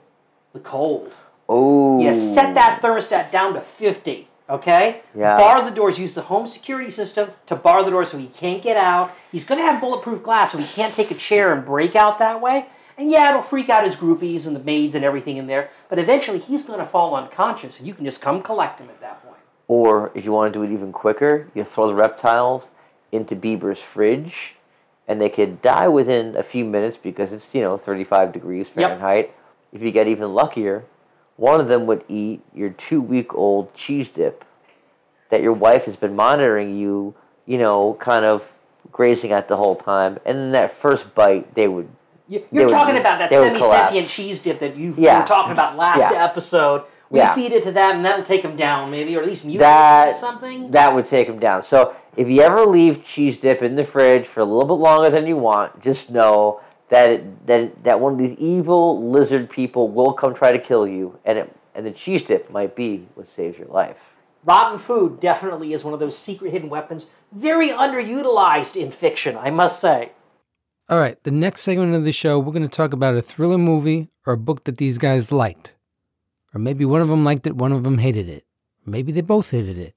The 0.53 0.61
cold. 0.61 1.15
Oh, 1.49 2.01
You 2.01 2.15
set 2.15 2.55
that 2.55 2.81
thermostat 2.83 3.33
down 3.33 3.55
to 3.55 3.63
50, 3.63 4.29
okay? 4.51 5.01
Yeah. 5.17 5.37
Bar 5.37 5.65
the 5.65 5.75
doors. 5.75 5.99
Use 5.99 6.13
the 6.13 6.23
home 6.23 6.47
security 6.47 6.91
system 6.91 7.31
to 7.47 7.57
bar 7.57 7.85
the 7.85 7.91
doors 7.91 8.11
so 8.11 8.19
he 8.19 8.27
can't 8.27 8.63
get 8.63 8.77
out. 8.77 9.15
He's 9.33 9.47
going 9.47 9.59
to 9.59 9.67
have 9.67 9.81
bulletproof 9.81 10.23
glass 10.23 10.53
so 10.53 10.59
he 10.59 10.67
can't 10.67 10.95
take 10.95 11.11
a 11.11 11.15
chair 11.15 11.55
and 11.55 11.65
break 11.65 11.97
out 11.97 12.19
that 12.19 12.43
way. 12.43 12.67
And 12.99 13.11
yeah, 13.11 13.31
it'll 13.31 13.43
freak 13.43 13.69
out 13.71 13.85
his 13.85 13.95
groupies 13.95 14.45
and 14.45 14.57
the 14.57 14.61
maids 14.61 14.97
and 14.97 15.05
everything 15.05 15.37
in 15.37 15.47
there. 15.47 15.71
But 15.89 16.01
eventually 16.01 16.41
he's 16.41 16.65
going 16.65 16.81
to 16.81 16.85
fall 16.85 17.15
unconscious 17.15 17.79
and 17.79 17.87
you 17.87 17.95
can 17.95 18.05
just 18.05 18.21
come 18.21 18.43
collect 18.43 18.81
him 18.81 18.91
at 18.91 19.01
that 19.01 19.25
point. 19.25 19.39
Or 19.69 20.11
if 20.15 20.25
you 20.25 20.33
want 20.33 20.53
to 20.53 20.59
do 20.59 20.65
it 20.65 20.75
even 20.75 20.93
quicker, 20.93 21.49
you 21.55 21.63
throw 21.63 21.87
the 21.87 21.95
reptiles 21.95 22.65
into 23.13 23.37
Bieber's 23.37 23.79
fridge, 23.79 24.55
and 25.07 25.21
they 25.21 25.29
could 25.29 25.63
die 25.63 25.89
within 25.89 26.37
a 26.37 26.43
few 26.43 26.65
minutes 26.65 26.99
because 27.01 27.33
it's 27.33 27.55
you 27.55 27.61
know 27.61 27.77
35 27.77 28.33
degrees 28.33 28.69
Fahrenheit. 28.69 29.35
If 29.73 29.83
you 29.83 29.91
get 29.91 30.09
even 30.09 30.35
luckier, 30.35 30.85
one 31.37 31.61
of 31.61 31.69
them 31.69 31.87
would 31.87 32.05
eat 32.09 32.41
your 32.55 32.71
two-week-old 32.71 33.75
cheese 33.75 34.09
dip 34.09 34.45
that 35.31 35.43
your 35.43 35.53
wife 35.53 35.85
has 35.85 35.97
been 35.97 36.17
monitoring 36.17 36.79
you, 36.79 37.15
you 37.47 37.59
know, 37.59 37.95
kind 38.01 38.25
of 38.25 38.51
grazing 38.91 39.33
at 39.33 39.49
the 39.49 39.57
whole 39.57 39.77
time, 39.77 40.19
and 40.25 40.39
in 40.39 40.53
that 40.53 40.73
first 40.73 41.15
bite, 41.15 41.55
they 41.55 41.69
would 41.69 41.89
You- 42.29 42.41
They 42.41 42.47
You're 42.53 42.65
would- 42.67 42.73
talking 42.73 42.97
about 42.99 43.19
that 43.21 43.31
semi-sentient 43.33 44.09
cheese 44.09 44.41
dip 44.43 44.61
that 44.61 44.77
you 44.77 44.95
Yeah. 44.97 45.21
were 45.21 45.27
talking 45.27 45.53
about 45.53 45.77
last 45.77 45.99
Yeah. 45.99 46.25
episode. 46.25 46.83
We 47.11 47.21
Yeah. 47.21 47.35
feed 47.35 47.53
it 47.53 47.63
to 47.63 47.73
that, 47.73 47.95
and 47.97 48.05
that'll 48.05 48.25
take 48.25 48.43
them 48.43 48.55
down, 48.55 48.91
maybe, 48.91 49.17
or 49.17 49.21
at 49.21 49.27
least 49.27 49.47
mute 49.47 49.61
that 49.61 50.09
or 50.09 50.13
something. 50.13 50.71
that 50.73 50.95
would 50.95 51.07
take 51.07 51.27
them 51.27 51.39
down. 51.39 51.63
So 51.63 51.93
if 52.17 52.29
you 52.29 52.43
ever 52.43 52.67
leave 52.67 53.03
cheese 53.03 53.39
dip 53.39 53.63
in 53.63 53.77
the 53.77 53.85
fridge 53.85 54.27
for 54.27 54.41
a 54.41 54.45
little 54.45 54.67
bit 54.77 54.83
longer 54.83 55.09
than 55.09 55.27
you 55.27 55.37
want, 55.39 55.81
just 55.81 56.11
know 56.11 56.61
that 56.91 57.09
it, 57.11 57.47
that 57.47 57.85
that 57.85 58.01
one 58.01 58.13
of 58.13 58.19
these 58.19 58.37
evil 58.39 59.03
lizard 59.11 59.49
people 59.49 59.89
will 59.89 60.13
come 60.13 60.35
try 60.35 60.53
to 60.53 60.59
kill 60.59 60.87
you, 60.87 61.15
and 61.25 61.39
it 61.39 61.51
and 61.75 61.87
the 61.87 61.91
cheese 61.93 62.23
dip 62.25 62.51
might 62.51 62.75
be 62.75 63.07
what 63.15 63.27
saves 63.35 63.59
your 63.59 63.69
life. 63.69 63.97
Rotten 64.45 64.79
food 64.79 65.19
definitely 65.21 65.73
is 65.73 65.85
one 65.85 65.95
of 65.95 66.01
those 66.01 66.17
secret 66.19 66.51
hidden 66.51 66.69
weapons, 66.69 67.07
very 67.33 67.69
underutilized 67.71 68.77
in 68.77 68.91
fiction, 68.91 69.39
I 69.41 69.51
must 69.51 69.81
say. 69.81 70.11
All 70.91 70.99
right, 70.99 71.23
the 71.23 71.31
next 71.31 71.61
segment 71.61 71.95
of 71.95 72.05
the 72.05 72.13
show, 72.13 72.39
we're 72.39 72.53
going 72.53 72.63
to 72.63 72.77
talk 72.77 72.95
about 72.95 73.15
a 73.15 73.21
thriller 73.21 73.59
movie 73.59 74.09
or 74.25 74.33
a 74.33 74.39
book 74.39 74.65
that 74.65 74.79
these 74.79 74.97
guys 74.97 75.31
liked. 75.31 75.75
Or 76.55 76.59
maybe 76.59 76.87
one 76.87 77.03
of 77.03 77.09
them 77.09 77.25
liked 77.25 77.47
it, 77.47 77.57
one 77.57 77.73
of 77.73 77.85
them 77.85 77.99
hated 77.99 78.27
it. 78.27 78.47
Maybe 78.87 79.13
they 79.13 79.21
both 79.21 79.51
hated 79.51 79.77
it. 79.77 79.95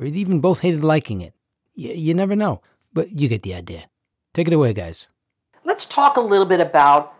Or 0.00 0.04
even 0.04 0.40
both 0.40 0.58
hated 0.58 0.82
liking 0.82 1.20
it. 1.20 1.32
Y- 1.76 1.92
you 1.92 2.12
never 2.12 2.34
know, 2.34 2.60
but 2.92 3.20
you 3.20 3.28
get 3.28 3.44
the 3.44 3.54
idea. 3.54 3.84
Take 4.34 4.48
it 4.48 4.52
away, 4.52 4.72
guys. 4.72 5.10
Let's 5.62 5.86
talk 5.86 6.16
a 6.16 6.20
little 6.20 6.46
bit 6.46 6.58
about 6.58 7.14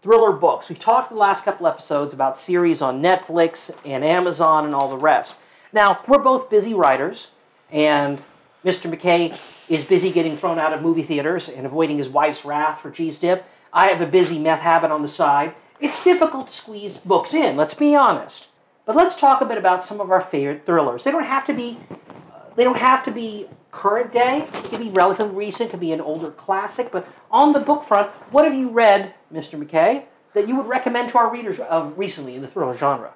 thriller 0.00 0.32
books. 0.32 0.70
We've 0.70 0.78
talked 0.78 1.10
in 1.10 1.16
the 1.16 1.20
last 1.20 1.44
couple 1.44 1.66
episodes 1.66 2.14
about 2.14 2.38
series 2.38 2.80
on 2.80 3.02
Netflix 3.02 3.70
and 3.84 4.02
Amazon 4.02 4.64
and 4.64 4.74
all 4.74 4.88
the 4.88 4.96
rest. 4.96 5.34
Now, 5.74 6.00
we're 6.08 6.20
both 6.20 6.48
busy 6.48 6.72
writers, 6.72 7.32
and 7.70 8.22
Mr. 8.64 8.92
McKay 8.92 9.36
is 9.68 9.84
busy 9.84 10.12
getting 10.12 10.36
thrown 10.36 10.58
out 10.58 10.72
of 10.72 10.82
movie 10.82 11.02
theaters 11.02 11.48
and 11.48 11.66
avoiding 11.66 11.98
his 11.98 12.08
wife's 12.08 12.44
wrath 12.44 12.80
for 12.80 12.90
cheese 12.90 13.18
dip. 13.18 13.44
I 13.72 13.88
have 13.88 14.00
a 14.00 14.06
busy 14.06 14.38
meth 14.38 14.60
habit 14.60 14.90
on 14.90 15.02
the 15.02 15.08
side. 15.08 15.54
It's 15.80 16.02
difficult 16.02 16.48
to 16.48 16.52
squeeze 16.52 16.98
books 16.98 17.34
in, 17.34 17.56
let's 17.56 17.74
be 17.74 17.94
honest. 17.94 18.46
But 18.84 18.96
let's 18.96 19.16
talk 19.16 19.40
a 19.40 19.44
bit 19.44 19.58
about 19.58 19.84
some 19.84 20.00
of 20.00 20.10
our 20.10 20.20
favorite 20.20 20.66
thrillers. 20.66 21.04
They 21.04 21.10
don't 21.10 21.24
have 21.24 21.46
to 21.46 21.52
be 21.52 21.78
uh, 21.90 22.54
they 22.56 22.64
don't 22.64 22.78
have 22.78 23.04
to 23.04 23.10
be 23.10 23.48
current 23.70 24.12
day. 24.12 24.46
It 24.52 24.64
can 24.64 24.82
be 24.82 24.90
relatively 24.90 25.34
recent, 25.34 25.68
it 25.68 25.70
can 25.70 25.80
be 25.80 25.92
an 25.92 26.00
older 26.00 26.30
classic, 26.30 26.92
but 26.92 27.08
on 27.30 27.52
the 27.52 27.60
book 27.60 27.84
front, 27.84 28.10
what 28.30 28.44
have 28.44 28.54
you 28.54 28.68
read, 28.68 29.14
Mr. 29.32 29.60
McKay, 29.60 30.04
that 30.34 30.46
you 30.46 30.56
would 30.56 30.66
recommend 30.66 31.10
to 31.10 31.18
our 31.18 31.32
readers 31.32 31.58
of 31.58 31.98
recently 31.98 32.36
in 32.36 32.42
the 32.42 32.48
thriller 32.48 32.76
genre? 32.76 33.14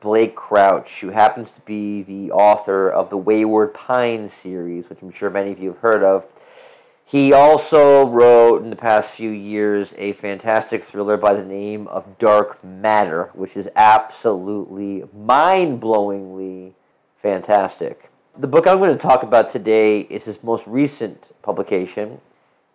Blake 0.00 0.34
Crouch, 0.34 1.00
who 1.00 1.10
happens 1.10 1.50
to 1.52 1.60
be 1.60 2.02
the 2.02 2.30
author 2.30 2.88
of 2.88 3.10
the 3.10 3.16
Wayward 3.16 3.74
Pines 3.74 4.32
series, 4.32 4.88
which 4.88 5.02
I'm 5.02 5.10
sure 5.10 5.30
many 5.30 5.52
of 5.52 5.58
you 5.58 5.70
have 5.70 5.78
heard 5.78 6.02
of. 6.02 6.26
He 7.04 7.32
also 7.32 8.06
wrote 8.06 8.62
in 8.62 8.70
the 8.70 8.76
past 8.76 9.10
few 9.10 9.30
years 9.30 9.94
a 9.96 10.12
fantastic 10.14 10.84
thriller 10.84 11.16
by 11.16 11.34
the 11.34 11.44
name 11.44 11.86
of 11.86 12.18
Dark 12.18 12.62
Matter, 12.64 13.30
which 13.32 13.56
is 13.56 13.68
absolutely 13.76 15.04
mind 15.16 15.80
blowingly 15.80 16.72
fantastic. 17.16 18.10
The 18.36 18.48
book 18.48 18.66
I'm 18.66 18.78
going 18.78 18.90
to 18.90 18.96
talk 18.96 19.22
about 19.22 19.50
today 19.50 20.00
is 20.00 20.24
his 20.24 20.42
most 20.42 20.66
recent 20.66 21.30
publication, 21.42 22.20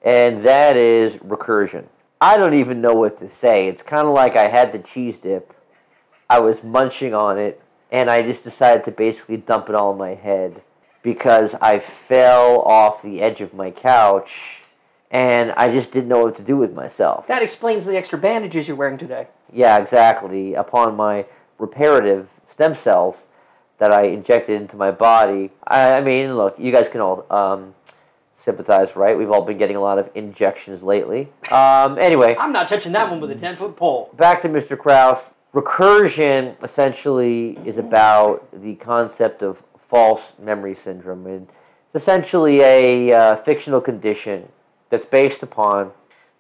and 0.02 0.46
that 0.46 0.78
is 0.78 1.14
Recursion. 1.22 1.86
I 2.22 2.38
don't 2.38 2.54
even 2.54 2.82
know 2.82 2.94
what 2.94 3.20
to 3.20 3.30
say. 3.30 3.68
It's 3.68 3.84
kind 3.84 4.08
of 4.08 4.14
like 4.14 4.38
I 4.38 4.48
had 4.48 4.72
the 4.72 4.80
cheese 4.80 5.18
dip 5.22 5.54
I 6.32 6.40
was 6.40 6.64
munching 6.64 7.14
on 7.14 7.38
it, 7.38 7.62
and 7.92 8.10
I 8.10 8.22
just 8.22 8.46
decided 8.46 8.86
to 8.86 8.92
basically 8.92 9.36
dump 9.36 9.68
it 9.68 9.76
all 9.76 9.92
in 9.92 9.98
my 9.98 10.16
head 10.16 10.62
because 11.04 11.56
I 11.56 11.80
fell 11.80 12.62
off 12.62 13.02
the 13.02 13.22
edge 13.22 13.42
of 13.42 13.54
my 13.54 13.70
couch 13.70 14.62
and 15.12 15.52
I 15.58 15.70
just 15.70 15.92
didn't 15.92 16.08
know 16.08 16.24
what 16.24 16.38
to 16.38 16.42
do 16.42 16.56
with 16.56 16.74
myself. 16.74 17.28
That 17.28 17.42
explains 17.44 17.86
the 17.86 17.98
extra 17.98 18.18
bandages 18.18 18.70
you're 18.70 18.78
wearing 18.78 18.98
today. 18.98 19.28
Yeah, 19.52 19.78
exactly. 19.78 20.54
Upon 20.54 20.96
my 20.96 21.26
reparative 21.58 22.30
stem 22.48 22.76
cells 22.76 23.26
that 23.80 23.92
I 23.92 24.04
injected 24.04 24.62
into 24.62 24.78
my 24.78 24.92
body, 24.92 25.52
I, 25.68 25.96
I 25.96 26.02
mean, 26.02 26.38
look, 26.38 26.58
you 26.58 26.72
guys 26.72 26.88
can 26.88 27.02
all 27.02 27.26
um, 27.30 27.76
sympathize, 28.38 28.96
right? 28.96 29.18
We've 29.18 29.32
all 29.32 29.42
been 29.42 29.58
getting 29.58 29.76
a 29.76 29.82
lot 29.82 30.00
of 30.00 30.10
injections 30.16 30.82
lately. 30.82 31.28
Um, 31.52 31.98
anyway, 31.98 32.38
I'm 32.40 32.54
not 32.54 32.70
touching 32.70 32.94
that 32.94 33.12
one 33.12 33.20
with 33.20 33.32
a 33.32 33.36
10 33.36 33.58
foot 33.58 33.76
pole. 33.76 34.12
back 34.16 34.42
to 34.44 34.48
Mr. 34.48 34.80
Crouch. 34.80 35.20
Recursion 35.54 36.56
essentially 36.64 37.58
is 37.66 37.78
about 37.78 38.48
the 38.54 38.76
concept 38.76 39.42
of 39.42 39.62
false 39.90 40.22
memory 40.40 40.76
syndrome. 40.76 41.28
And 41.28 41.50
it's 41.94 42.04
essentially 42.04 42.62
a 42.62 43.12
uh, 43.12 43.36
fictional 43.38 43.82
condition 43.82 44.48
that's 44.90 45.06
based 45.06 45.44
upon 45.44 45.92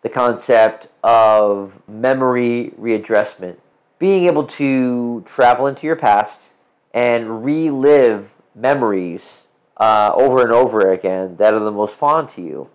the 0.01 0.07
concept 0.07 0.87
of 1.03 1.73
memory 1.89 2.73
readdressment. 2.79 3.57
Being 3.99 4.25
able 4.25 4.45
to 4.47 5.25
travel 5.27 5.67
into 5.67 5.85
your 5.85 5.97
past 5.97 6.43
and 6.93 7.43
relive 7.43 8.29
memories 8.55 9.47
uh, 9.75 10.11
over 10.13 10.43
and 10.43 10.53
over 10.53 10.89
again 10.89 11.35
that 11.35 11.53
are 11.53 11.59
the 11.59 11.71
most 11.71 11.95
fond 11.95 12.29
to 12.29 12.41
you. 12.41 12.69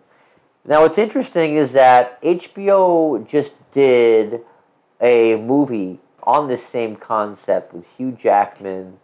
Now, 0.66 0.82
what's 0.82 0.98
interesting 0.98 1.56
is 1.56 1.72
that 1.72 2.20
HBO 2.22 3.26
just 3.26 3.52
did 3.72 4.40
a 5.00 5.36
movie 5.36 6.00
on 6.26 6.48
this 6.48 6.66
same 6.66 6.96
concept 6.96 7.72
with 7.72 7.84
Hugh 7.96 8.12
Jackman 8.12 8.98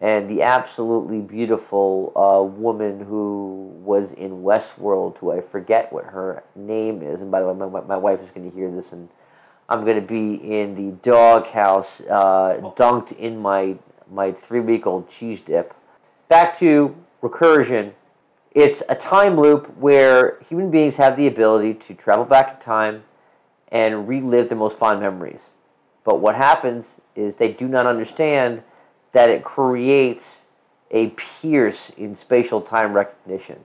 and 0.00 0.28
the 0.28 0.42
absolutely 0.42 1.20
beautiful 1.20 2.12
uh, 2.14 2.42
woman 2.42 3.00
who 3.00 3.72
was 3.82 4.12
in 4.12 4.42
Westworld, 4.42 5.16
who 5.18 5.32
I 5.32 5.40
forget 5.40 5.92
what 5.92 6.04
her 6.04 6.42
name 6.54 7.02
is. 7.02 7.20
And 7.20 7.30
by 7.30 7.40
the 7.40 7.46
way, 7.46 7.54
my, 7.54 7.80
my 7.80 7.96
wife 7.96 8.20
is 8.22 8.30
going 8.30 8.50
to 8.50 8.54
hear 8.54 8.70
this, 8.70 8.92
and 8.92 9.08
I'm 9.68 9.84
going 9.84 9.96
to 9.96 10.06
be 10.06 10.34
in 10.34 10.74
the 10.74 10.92
doghouse, 11.02 12.00
uh, 12.02 12.58
dunked 12.76 13.12
in 13.12 13.38
my 13.38 13.76
my 14.08 14.30
three 14.30 14.60
week 14.60 14.86
old 14.86 15.10
cheese 15.10 15.40
dip. 15.40 15.74
Back 16.28 16.58
to 16.60 16.94
recursion. 17.22 17.92
It's 18.52 18.82
a 18.88 18.94
time 18.94 19.38
loop 19.38 19.76
where 19.76 20.38
human 20.48 20.70
beings 20.70 20.96
have 20.96 21.16
the 21.16 21.26
ability 21.26 21.74
to 21.74 21.94
travel 21.94 22.24
back 22.24 22.54
in 22.54 22.60
time 22.60 23.02
and 23.68 24.06
relive 24.06 24.48
their 24.48 24.56
most 24.56 24.78
fond 24.78 25.00
memories. 25.00 25.40
But 26.06 26.20
what 26.20 26.36
happens 26.36 26.86
is 27.16 27.34
they 27.34 27.52
do 27.52 27.66
not 27.66 27.84
understand 27.84 28.62
that 29.12 29.28
it 29.28 29.42
creates 29.44 30.42
a 30.92 31.08
pierce 31.08 31.90
in 31.96 32.16
spatial 32.16 32.62
time 32.62 32.92
recognition. 32.92 33.64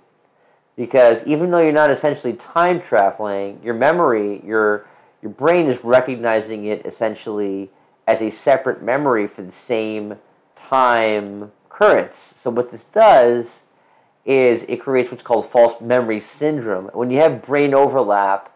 Because 0.75 1.21
even 1.27 1.51
though 1.51 1.59
you're 1.59 1.71
not 1.71 1.91
essentially 1.91 2.33
time 2.33 2.81
traveling, 2.81 3.61
your 3.63 3.75
memory, 3.75 4.41
your 4.43 4.87
your 5.21 5.31
brain 5.31 5.67
is 5.67 5.83
recognizing 5.83 6.65
it 6.65 6.83
essentially 6.83 7.69
as 8.07 8.23
a 8.23 8.31
separate 8.31 8.81
memory 8.81 9.27
for 9.27 9.43
the 9.43 9.51
same 9.51 10.15
time 10.55 11.51
currents. 11.69 12.33
So 12.41 12.49
what 12.49 12.71
this 12.71 12.85
does 12.85 13.59
is 14.25 14.63
it 14.63 14.77
creates 14.77 15.11
what's 15.11 15.23
called 15.23 15.51
false 15.51 15.79
memory 15.79 16.19
syndrome. 16.19 16.85
When 16.93 17.11
you 17.11 17.19
have 17.19 17.43
brain 17.43 17.75
overlap, 17.75 18.50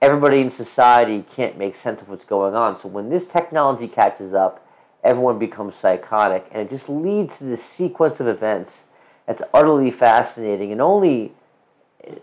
everybody 0.00 0.40
in 0.40 0.50
society 0.50 1.24
can't 1.34 1.58
make 1.58 1.74
sense 1.74 2.00
of 2.02 2.08
what's 2.08 2.24
going 2.24 2.54
on. 2.54 2.78
So 2.78 2.88
when 2.88 3.08
this 3.08 3.24
technology 3.24 3.88
catches 3.88 4.34
up, 4.34 4.64
everyone 5.02 5.38
becomes 5.38 5.76
psychotic, 5.76 6.46
and 6.50 6.62
it 6.62 6.70
just 6.70 6.88
leads 6.88 7.38
to 7.38 7.44
this 7.44 7.64
sequence 7.64 8.20
of 8.20 8.26
events 8.26 8.84
that's 9.26 9.42
utterly 9.52 9.90
fascinating, 9.90 10.72
and 10.72 10.80
only 10.80 11.32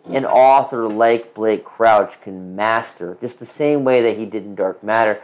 an 0.06 0.26
author 0.26 0.88
like 0.88 1.34
Blake 1.34 1.64
Crouch 1.64 2.20
can 2.22 2.56
master, 2.56 3.18
just 3.22 3.40
the 3.40 3.46
same 3.46 3.84
way 3.84 4.02
that 4.02 4.18
he 4.18 4.26
did 4.26 4.44
in 4.44 4.56
Dark 4.56 4.84
Matter. 4.84 5.22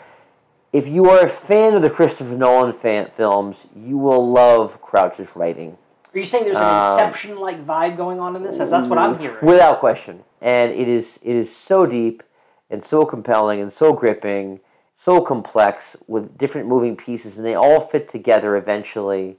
If 0.72 0.88
you 0.88 1.10
are 1.10 1.20
a 1.20 1.30
fan 1.30 1.74
of 1.74 1.82
the 1.82 1.90
Christopher 1.90 2.36
Nolan 2.36 2.74
fan 2.74 3.10
films, 3.18 3.58
you 3.76 3.98
will 3.98 4.32
love 4.32 4.82
Crouch's 4.82 5.36
writing. 5.36 5.78
Are 6.14 6.20
you 6.20 6.26
saying 6.26 6.44
there's 6.44 6.58
an 6.58 6.64
Um, 6.64 7.00
Inception 7.00 7.40
like 7.40 7.66
vibe 7.66 7.98
going 7.98 8.20
on 8.20 8.36
in 8.36 8.44
this? 8.44 8.58
That's, 8.58 8.72
that's 8.72 8.88
what 8.88 9.00
I'm 9.00 9.18
hearing. 9.18 9.38
Without 9.42 9.80
question. 9.80 10.24
And 10.42 10.72
it 10.72 10.88
is 10.88 11.20
it 11.24 11.36
is 11.36 11.56
so 11.56 11.86
deep 11.86 12.22
and 12.72 12.84
so 12.84 13.06
compelling 13.06 13.60
and 13.60 13.72
so 13.72 13.94
gripping, 13.94 14.62
so 14.98 15.22
complex 15.22 15.96
with 16.08 16.38
different 16.38 16.68
moving 16.68 16.96
pieces 16.96 17.38
and 17.38 17.46
they 17.46 17.54
all 17.54 17.82
fit 17.82 18.08
together 18.08 18.56
eventually. 18.56 19.38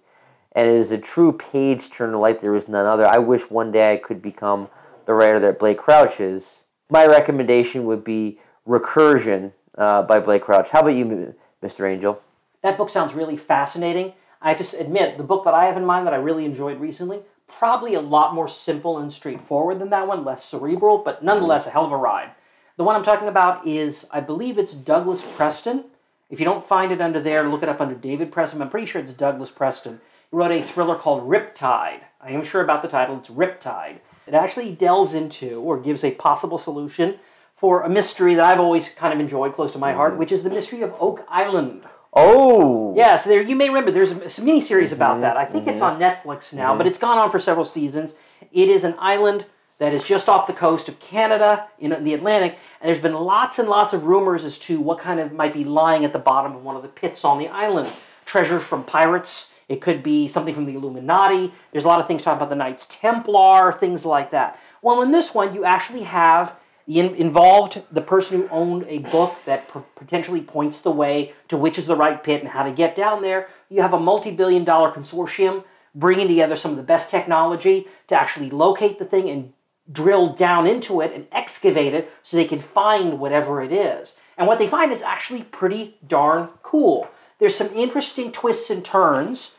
And 0.55 0.69
it 0.69 0.75
is 0.75 0.93
a 0.93 0.99
true 0.99 1.33
page 1.33 1.91
turner 1.91 2.19
like 2.19 2.41
there 2.41 2.55
is 2.55 2.69
none 2.69 2.87
other. 2.87 3.07
I 3.07 3.19
wish 3.19 3.43
one 3.51 3.73
day 3.73 3.95
I 3.95 3.97
could 3.97 4.21
become 4.21 4.69
the 5.07 5.15
writer 5.15 5.41
that 5.41 5.59
Blake 5.59 5.79
Crouch 5.79 6.21
is. 6.21 6.45
My 6.91 7.07
recommendation 7.07 7.87
would 7.87 8.05
be 8.05 8.39
Recursion 8.69 9.53
uh, 9.79 10.03
by 10.03 10.21
Blake 10.21 10.43
Crouch. 10.43 10.69
How 10.69 10.81
about 10.81 10.91
you, 10.91 11.35
Mr. 11.63 11.91
Angel? 11.91 12.21
That 12.63 12.77
book 12.77 12.91
sounds 12.91 13.15
really 13.15 13.37
fascinating. 13.37 14.13
I 14.43 14.53
have 14.53 14.71
to 14.71 14.79
admit, 14.79 15.17
the 15.17 15.25
book 15.25 15.45
that 15.45 15.55
I 15.55 15.65
have 15.65 15.77
in 15.77 15.87
mind 15.87 16.07
that 16.07 16.15
I 16.15 16.19
really 16.19 16.45
enjoyed 16.45 16.81
recently, 16.81 17.21
probably 17.49 17.95
a 17.95 18.01
lot 18.01 18.35
more 18.35 18.49
simple 18.49 18.99
and 18.99 19.13
straightforward 19.13 19.79
than 19.79 19.91
that 19.91 20.07
one, 20.07 20.25
less 20.25 20.45
cerebral, 20.45 20.99
but 20.99 21.25
nonetheless 21.25 21.67
a 21.67 21.71
hell 21.71 21.85
of 21.85 21.93
a 21.93 21.97
ride. 21.97 22.33
The 22.77 22.85
one 22.85 22.97
I'm 22.97 23.05
talking 23.05 23.29
about 23.29 23.67
is, 23.67 24.07
I 24.11 24.21
believe 24.21 24.59
it's 24.59 24.73
Douglas 24.73 25.23
Preston. 25.37 25.85
If 26.31 26.41
you 26.41 26.47
don't 26.47 26.65
find 26.65 26.91
it 26.91 27.03
under 27.03 27.21
there, 27.21 27.43
look 27.43 27.63
it 27.63 27.69
up 27.69 27.83
under 27.83 27.95
David 27.95 28.33
Preston. 28.33 28.63
I'm 28.63 28.71
pretty 28.71 28.87
sure 28.87 29.03
it's 29.03 29.13
Douglas 29.13 29.51
Preston. 29.51 30.01
He 30.31 30.37
wrote 30.37 30.51
a 30.51 30.63
thriller 30.63 30.97
called 30.97 31.29
Riptide. 31.29 32.01
I 32.21 32.31
am 32.31 32.45
sure 32.45 32.63
about 32.63 32.81
the 32.81 32.89
title. 32.89 33.19
It's 33.19 33.29
Riptide. 33.29 33.99
It 34.27 34.33
actually 34.33 34.73
delves 34.73 35.13
into 35.13 35.61
or 35.61 35.79
gives 35.79 36.03
a 36.03 36.13
possible 36.13 36.59
solution 36.59 37.19
for 37.57 37.83
a 37.83 37.91
mystery 37.91 38.35
that 38.35 38.45
I've 38.45 38.61
always 38.61 38.89
kind 38.89 39.13
of 39.13 39.21
enjoyed 39.21 39.55
close 39.55 39.73
to 39.73 39.79
my 39.79 39.93
heart, 39.93 40.13
mm-hmm. 40.13 40.21
which 40.21 40.33
is 40.33 40.43
the 40.43 40.51
mystery 40.51 40.81
of 40.81 40.95
Oak 40.99 41.27
Island. 41.29 41.83
Oh! 42.15 42.95
Yes, 42.97 43.25
there 43.25 43.43
you 43.43 43.55
may 43.55 43.69
remember 43.69 43.91
there's 43.91 44.13
a, 44.13 44.41
a 44.41 44.45
mini 44.45 44.63
series 44.63 44.93
about 44.93 45.13
mm-hmm. 45.13 45.21
that. 45.23 45.37
I 45.37 45.45
think 45.45 45.67
it's 45.67 45.81
mm-hmm. 45.81 46.03
on 46.03 46.11
Netflix 46.15 46.55
now, 46.55 46.77
but 46.77 46.87
it's 46.87 46.99
gone 46.99 47.19
on 47.19 47.31
for 47.31 47.39
several 47.39 47.67
seasons. 47.67 48.15
It 48.51 48.69
is 48.69 48.85
an 48.85 48.95
island 48.99 49.45
that 49.79 49.93
is 49.93 50.05
just 50.05 50.29
off 50.29 50.47
the 50.47 50.53
coast 50.53 50.89
of 50.89 51.01
Canada 51.01 51.67
in 51.79 52.05
the 52.05 52.15
Atlantic, 52.15 52.59
and 52.81 52.89
there's 52.89 53.03
been 53.03 53.15
lots 53.15 53.59
and 53.59 53.69
lots 53.69 53.93
of 53.93 54.05
rumors 54.05 54.45
as 54.45 54.59
to 54.61 54.81
what 54.81 54.99
kind 54.99 55.19
of 55.19 55.33
might 55.33 55.53
be 55.53 55.65
lying 55.65 56.05
at 56.05 56.13
the 56.13 56.19
bottom 56.19 56.55
of 56.55 56.63
one 56.63 56.77
of 56.77 56.83
the 56.83 56.89
pits 56.89 57.25
on 57.25 57.39
the 57.39 57.49
island. 57.49 57.91
Treasures 58.25 58.63
from 58.63 58.85
pirates. 58.85 59.51
It 59.69 59.81
could 59.81 60.03
be 60.03 60.29
something 60.29 60.55
from 60.55 60.67
the 60.67 60.75
Illuminati. 60.75 61.53
There's 61.73 61.85
a 61.85 61.89
lot 61.89 62.01
of 62.01 62.07
things 62.07 62.23
talking 62.23 62.39
about 62.39 62.51
the 62.51 62.57
Knights 62.57 62.87
Templar, 62.89 63.73
things 63.73 64.05
like 64.05 64.31
that. 64.31 64.59
Well, 64.83 65.03
in 65.03 65.11
this 65.11 65.35
one, 65.35 65.55
you 65.55 65.65
actually 65.65 66.05
have 66.05 66.53
In, 66.89 67.15
involved 67.15 67.83
the 67.93 68.01
person 68.03 68.33
who 68.37 68.49
owned 68.49 68.85
a 68.89 68.99
book 68.99 69.37
that 69.45 69.73
p- 69.73 69.81
potentially 69.95 70.41
points 70.41 70.81
the 70.81 70.91
way 70.91 71.33
to 71.49 71.57
which 71.57 71.79
is 71.79 71.87
the 71.87 71.95
right 71.97 72.23
pit 72.23 72.41
and 72.43 72.51
how 72.51 72.65
to 72.65 72.73
get 72.73 72.97
down 72.97 73.23
there. 73.23 73.47
You 73.71 73.83
have 73.83 73.95
a 73.95 74.01
multi 74.01 74.33
billion 74.33 74.65
dollar 74.65 74.91
consortium 74.91 75.63
bringing 75.95 76.27
together 76.27 76.57
some 76.57 76.73
of 76.73 76.77
the 76.77 76.93
best 76.95 77.09
technology 77.09 77.87
to 78.09 78.15
actually 78.17 78.51
locate 78.51 78.99
the 78.99 79.05
thing 79.05 79.31
and 79.31 79.53
drill 79.93 80.33
down 80.35 80.67
into 80.67 81.01
it 81.01 81.13
and 81.13 81.27
excavate 81.31 81.95
it 81.95 82.11
so 82.23 82.37
they 82.37 82.45
can 82.45 82.61
find 82.61 83.21
whatever 83.21 83.63
it 83.63 83.73
is. 83.73 84.17
And 84.37 84.47
what 84.47 84.59
they 84.59 84.69
find 84.69 84.91
is 84.91 85.03
actually 85.03 85.43
pretty 85.43 85.99
darn 86.07 86.49
cool. 86.63 87.09
There's 87.39 87.57
some 87.57 87.75
interesting 87.75 88.33
twists 88.33 88.71
and 88.71 88.85
turns, 88.85 89.55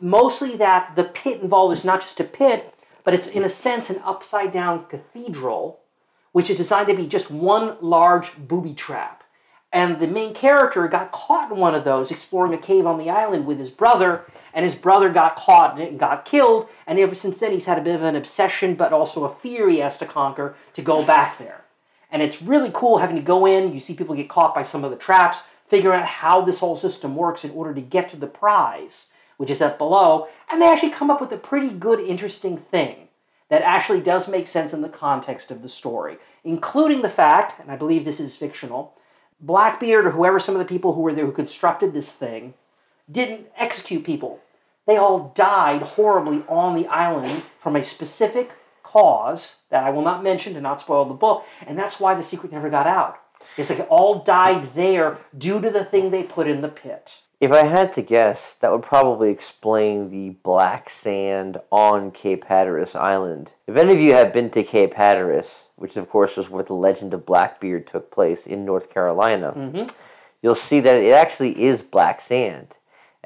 mostly 0.00 0.56
that 0.56 0.96
the 0.96 1.04
pit 1.04 1.40
involved 1.40 1.76
is 1.76 1.84
not 1.84 2.00
just 2.00 2.20
a 2.20 2.24
pit, 2.24 2.74
but 3.04 3.14
it's 3.14 3.26
in 3.26 3.44
a 3.44 3.50
sense 3.50 3.90
an 3.90 4.00
upside 4.04 4.52
down 4.52 4.86
cathedral, 4.86 5.80
which 6.32 6.50
is 6.50 6.56
designed 6.56 6.88
to 6.88 6.94
be 6.94 7.06
just 7.06 7.30
one 7.30 7.76
large 7.80 8.36
booby 8.36 8.74
trap. 8.74 9.22
And 9.72 10.00
the 10.00 10.06
main 10.06 10.34
character 10.34 10.86
got 10.88 11.12
caught 11.12 11.50
in 11.50 11.58
one 11.58 11.74
of 11.74 11.84
those 11.84 12.10
exploring 12.10 12.54
a 12.54 12.58
cave 12.58 12.86
on 12.86 12.98
the 12.98 13.10
island 13.10 13.46
with 13.46 13.58
his 13.58 13.70
brother, 13.70 14.24
and 14.54 14.64
his 14.64 14.74
brother 14.74 15.10
got 15.10 15.36
caught 15.36 15.76
in 15.76 15.82
it 15.84 15.90
and 15.90 15.98
got 15.98 16.24
killed. 16.24 16.68
And 16.86 16.98
ever 16.98 17.14
since 17.14 17.38
then, 17.38 17.52
he's 17.52 17.66
had 17.66 17.78
a 17.78 17.82
bit 17.82 17.96
of 17.96 18.02
an 18.02 18.16
obsession, 18.16 18.76
but 18.76 18.92
also 18.92 19.24
a 19.24 19.34
fear 19.34 19.68
he 19.68 19.78
has 19.78 19.98
to 19.98 20.06
conquer 20.06 20.54
to 20.74 20.82
go 20.82 21.04
back 21.04 21.38
there. 21.38 21.64
And 22.10 22.22
it's 22.22 22.40
really 22.40 22.70
cool 22.72 22.98
having 22.98 23.16
to 23.16 23.22
go 23.22 23.44
in. 23.44 23.74
You 23.74 23.80
see 23.80 23.94
people 23.94 24.14
get 24.14 24.28
caught 24.28 24.54
by 24.54 24.62
some 24.62 24.84
of 24.84 24.92
the 24.92 24.96
traps, 24.96 25.40
figure 25.66 25.92
out 25.92 26.06
how 26.06 26.40
this 26.42 26.60
whole 26.60 26.76
system 26.76 27.16
works 27.16 27.44
in 27.44 27.50
order 27.50 27.74
to 27.74 27.80
get 27.80 28.08
to 28.10 28.16
the 28.16 28.28
prize, 28.28 29.08
which 29.36 29.50
is 29.50 29.60
up 29.60 29.76
below. 29.76 30.28
And 30.48 30.62
they 30.62 30.70
actually 30.70 30.90
come 30.90 31.10
up 31.10 31.20
with 31.20 31.32
a 31.32 31.36
pretty 31.36 31.70
good, 31.70 31.98
interesting 31.98 32.56
thing 32.56 33.08
that 33.48 33.62
actually 33.62 34.00
does 34.00 34.28
make 34.28 34.46
sense 34.46 34.72
in 34.72 34.82
the 34.82 34.88
context 34.88 35.50
of 35.50 35.62
the 35.62 35.68
story, 35.68 36.18
including 36.44 37.02
the 37.02 37.10
fact, 37.10 37.60
and 37.60 37.70
I 37.70 37.76
believe 37.76 38.04
this 38.04 38.20
is 38.20 38.36
fictional, 38.36 38.94
Blackbeard 39.40 40.06
or 40.06 40.10
whoever 40.12 40.40
some 40.40 40.54
of 40.54 40.60
the 40.60 40.64
people 40.64 40.94
who 40.94 41.02
were 41.02 41.12
there 41.12 41.26
who 41.26 41.32
constructed 41.32 41.92
this 41.92 42.12
thing 42.12 42.54
didn't 43.10 43.46
execute 43.56 44.04
people. 44.04 44.40
They 44.86 44.96
all 44.96 45.32
died 45.34 45.82
horribly 45.82 46.44
on 46.48 46.74
the 46.74 46.86
island 46.88 47.42
from 47.62 47.76
a 47.76 47.84
specific 47.84 48.50
cause 48.82 49.56
that 49.70 49.82
I 49.84 49.90
will 49.90 50.02
not 50.02 50.22
mention 50.22 50.54
to 50.54 50.60
not 50.60 50.80
spoil 50.80 51.04
the 51.04 51.14
book, 51.14 51.44
and 51.66 51.78
that's 51.78 51.98
why 51.98 52.14
the 52.14 52.22
secret 52.22 52.52
never 52.52 52.70
got 52.70 52.86
out. 52.86 53.18
It's 53.56 53.70
like 53.70 53.80
it 53.80 53.88
all 53.90 54.22
died 54.22 54.74
there 54.74 55.18
due 55.36 55.60
to 55.60 55.70
the 55.70 55.84
thing 55.84 56.10
they 56.10 56.22
put 56.22 56.48
in 56.48 56.60
the 56.60 56.68
pit. 56.68 57.18
If 57.40 57.50
I 57.52 57.66
had 57.66 57.92
to 57.94 58.02
guess, 58.02 58.56
that 58.60 58.70
would 58.72 58.82
probably 58.82 59.30
explain 59.30 60.10
the 60.10 60.30
black 60.30 60.88
sand 60.88 61.58
on 61.70 62.10
Cape 62.10 62.44
Hatteras 62.44 62.94
Island. 62.94 63.50
If 63.66 63.76
any 63.76 63.92
of 63.92 64.00
you 64.00 64.12
have 64.14 64.32
been 64.32 64.50
to 64.50 64.62
Cape 64.62 64.94
Hatteras, 64.94 65.48
which 65.76 65.96
of 65.96 66.08
course 66.08 66.38
is 66.38 66.48
where 66.48 66.62
the 66.64 66.72
legend 66.74 67.12
of 67.12 67.26
Blackbeard 67.26 67.86
took 67.86 68.10
place 68.10 68.46
in 68.46 68.64
North 68.64 68.88
Carolina, 68.88 69.52
Mm-hmm. 69.56 69.90
you'll 70.42 70.54
see 70.54 70.80
that 70.80 70.96
it 70.96 71.12
actually 71.12 71.64
is 71.64 71.82
black 71.82 72.20
sand. 72.20 72.68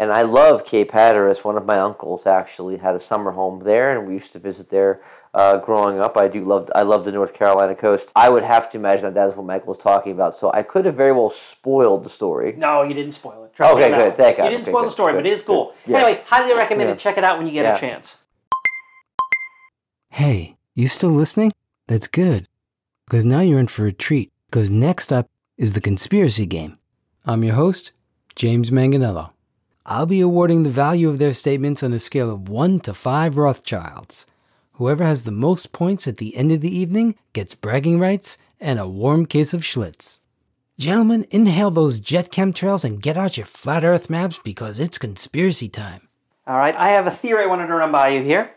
And 0.01 0.13
I 0.13 0.23
love 0.23 0.65
Cape 0.65 0.93
Hatteras. 0.93 1.43
One 1.45 1.57
of 1.57 1.67
my 1.67 1.79
uncles 1.81 2.25
actually 2.25 2.77
had 2.79 2.95
a 2.95 3.01
summer 3.01 3.33
home 3.33 3.65
there, 3.65 3.99
and 3.99 4.07
we 4.07 4.15
used 4.15 4.33
to 4.33 4.39
visit 4.39 4.71
there 4.71 5.01
uh, 5.35 5.59
growing 5.59 5.99
up. 5.99 6.17
I 6.17 6.29
do 6.29 6.45
love 6.45 6.71
I 6.73 6.83
love 6.83 7.05
the 7.05 7.11
North 7.11 7.35
Carolina 7.35 7.75
coast. 7.75 8.07
I 8.15 8.29
would 8.31 8.45
have 8.45 8.71
to 8.71 8.77
imagine 8.79 9.07
that 9.07 9.15
that 9.15 9.29
is 9.31 9.37
what 9.37 9.45
Michael 9.45 9.75
was 9.75 9.83
talking 9.83 10.13
about. 10.13 10.39
So 10.39 10.53
I 10.53 10.63
could 10.63 10.85
have 10.85 10.95
very 10.95 11.11
well 11.13 11.31
spoiled 11.31 12.05
the 12.05 12.11
story. 12.11 12.55
No, 12.57 12.85
you 12.85 12.95
didn't 12.95 13.13
spoil 13.13 13.43
it. 13.45 13.55
Trust 13.55 13.77
Okay, 13.77 13.89
good. 13.89 14.17
Thank 14.17 14.39
you. 14.39 14.45
You 14.45 14.51
didn't 14.51 14.63
Okay, 14.63 14.71
spoil 14.71 14.85
the 14.85 14.91
story, 14.93 15.13
good, 15.15 15.19
but 15.19 15.27
it 15.27 15.33
is 15.33 15.41
good. 15.41 15.47
cool. 15.47 15.75
Yeah. 15.85 15.99
Anyway, 15.99 16.23
highly 16.27 16.55
recommend 16.55 16.89
Yeah. 16.91 16.95
it. 16.95 17.01
Check 17.01 17.19
it 17.19 17.25
out 17.25 17.37
when 17.37 17.49
you 17.49 17.53
get 17.53 17.65
Yeah. 17.65 17.75
a 17.77 17.81
chance. 17.81 18.19
Hey, 20.11 20.57
you 20.77 20.87
still 20.87 21.11
listening? 21.11 21.53
That's 21.89 22.07
good. 22.07 22.47
Because 23.07 23.25
now 23.27 23.41
you're 23.41 23.59
in 23.59 23.67
for 23.69 23.87
a 23.87 23.93
treat. 23.93 24.31
Because 24.49 24.71
next 24.71 25.13
up 25.13 25.29
is 25.57 25.73
the 25.75 25.81
conspiracy 25.81 26.47
game. 26.47 26.75
I'm 27.27 27.43
your 27.45 27.55
host, 27.57 27.91
James 28.37 28.71
Manganello. 28.71 29.31
I'll 29.91 30.05
be 30.05 30.21
awarding 30.21 30.65
the 30.65 30.69
value 30.69 31.09
of 31.09 31.19
their 31.19 31.33
statements 31.33 31.83
on 31.83 31.95
a 31.95 31.99
scale 31.99 32.31
of 32.31 32.51
1 32.51 32.81
to 32.81 32.93
5 32.93 33.39
Rothschilds. 33.39 34.27
Whoever 34.73 35.03
has 35.03 35.23
the 35.23 35.31
most 35.31 35.73
points 35.73 36.07
at 36.07 36.19
the 36.19 36.37
end 36.37 36.53
of 36.53 36.61
the 36.61 36.79
evening 36.79 37.15
gets 37.33 37.55
bragging 37.55 37.99
rights 37.99 38.37
and 38.61 38.79
a 38.79 38.87
warm 38.87 39.25
case 39.25 39.55
of 39.55 39.63
Schlitz. 39.63 40.21
Gentlemen, 40.79 41.27
inhale 41.31 41.71
those 41.71 42.01
jet 42.01 42.31
chemtrails 42.31 42.85
and 42.85 43.01
get 43.01 43.17
out 43.17 43.39
your 43.39 43.47
flat 43.47 43.83
earth 43.83 44.11
maps 44.11 44.39
because 44.45 44.79
it's 44.79 44.99
conspiracy 44.99 45.71
time. 45.71 46.07
All 46.47 46.59
right, 46.59 46.77
I 46.77 46.91
have 46.91 47.07
a 47.07 47.11
theory 47.11 47.45
I 47.45 47.47
wanted 47.47 47.69
to 47.69 47.75
run 47.75 47.91
by 47.91 48.11
you 48.11 48.23
here, 48.23 48.51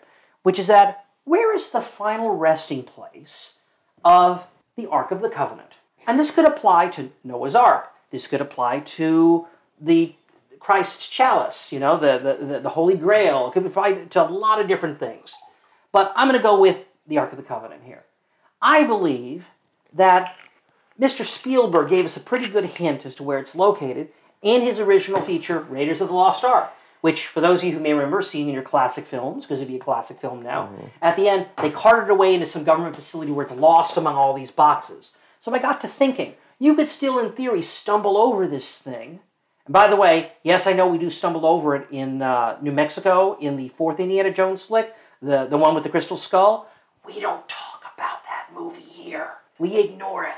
which 0.44 0.60
is 0.60 0.68
that 0.68 1.06
where 1.24 1.56
is 1.56 1.72
the 1.72 1.80
final 1.80 2.36
resting 2.36 2.84
place 2.84 3.60
of 4.04 4.44
the 4.76 4.90
Ark 4.90 5.12
of 5.12 5.22
the 5.22 5.30
Covenant? 5.30 5.76
And 6.06 6.20
this 6.20 6.32
could 6.32 6.46
apply 6.46 6.90
to 6.90 7.14
Noah's 7.24 7.56
Ark. 7.56 7.90
This 8.12 8.28
could 8.28 8.42
apply 8.42 8.82
to 8.82 9.48
the 9.80 10.14
Christ's 10.62 11.08
chalice, 11.08 11.72
you 11.74 11.80
know, 11.80 12.00
the, 12.00 12.38
the, 12.40 12.60
the, 12.60 12.70
Holy 12.70 12.96
Grail. 12.96 13.48
It 13.48 13.54
could 13.54 13.64
be 13.64 13.70
apply 13.70 13.94
to 13.94 14.24
a 14.24 14.30
lot 14.30 14.62
of 14.62 14.68
different 14.68 15.00
things. 15.00 15.34
But 15.92 16.14
I'm 16.16 16.28
going 16.28 16.40
to 16.40 16.44
go 16.44 16.60
with 16.60 16.78
the 17.08 17.18
Ark 17.18 17.32
of 17.32 17.38
the 17.38 17.44
Covenant 17.44 17.82
here. 17.84 18.04
I 18.62 18.84
believe 18.84 19.46
that 19.92 20.36
Mr. 21.00 21.26
Spielberg 21.26 21.90
gave 21.90 22.06
us 22.06 22.16
a 22.16 22.20
pretty 22.20 22.48
good 22.48 22.66
hint 22.66 23.08
as 23.08 23.16
to 23.16 23.24
where 23.24 23.40
it's 23.40 23.56
located 23.56 24.10
in 24.44 24.62
his 24.62 24.80
original 24.80 25.22
feature, 25.22 25.60
Raiders 25.62 26.00
of 26.00 26.10
the 26.10 26.14
Lost 26.14 26.44
Ark, 26.44 26.72
which, 27.02 27.26
for 27.26 27.42
those 27.42 27.62
of 27.62 27.70
you 27.70 27.74
who 27.74 27.80
may 27.80 27.94
remember 27.94 28.22
seeing 28.22 28.48
in 28.48 28.54
your 28.54 28.64
classic 28.64 29.06
films, 29.08 29.46
because 29.46 29.62
it'd 29.62 29.68
be 29.68 29.78
a 29.78 29.84
classic 29.84 30.22
film 30.22 30.44
now, 30.44 30.68
mm-hmm. 30.68 30.88
at 31.02 31.16
the 31.16 31.28
end, 31.28 31.48
they 31.60 31.72
carted 31.72 32.10
it 32.10 32.12
away 32.12 32.36
into 32.36 32.46
some 32.46 32.64
government 32.64 32.96
facility 32.96 33.32
where 33.32 33.46
it's 33.46 33.56
lost 33.56 33.98
among 33.98 34.16
all 34.16 34.36
these 34.36 34.52
boxes. 34.52 35.12
So 35.40 35.54
I 35.56 35.60
got 35.60 35.82
to 35.82 35.88
thinking, 35.88 36.36
you 36.60 36.76
could 36.76 36.88
still, 36.88 37.18
in 37.18 37.32
theory, 37.32 37.64
stumble 37.64 38.16
over 38.16 38.48
this 38.48 38.76
thing. 38.76 39.22
And 39.72 39.74
by 39.74 39.88
the 39.88 39.96
way, 39.96 40.34
yes, 40.44 40.68
I 40.68 40.74
know 40.74 40.86
we 40.86 40.98
do 40.98 41.10
stumble 41.10 41.46
over 41.46 41.78
it 41.78 41.88
in 41.92 42.22
uh, 42.22 42.58
New 42.62 42.74
Mexico 42.74 43.38
in 43.40 43.56
the 43.56 43.70
fourth 43.70 44.02
Indiana 44.02 44.30
Jones 44.30 44.64
flick, 44.64 44.94
the, 45.22 45.46
the 45.46 45.58
one 45.58 45.74
with 45.76 45.84
the 45.86 45.90
crystal 45.90 46.18
skull. 46.18 46.70
We 47.08 47.22
don't 47.22 47.48
talk 47.48 47.80
about 47.96 48.20
that 48.26 48.48
movie 48.54 48.82
here. 48.82 49.36
We 49.60 49.78
ignore 49.78 50.26
it. 50.26 50.34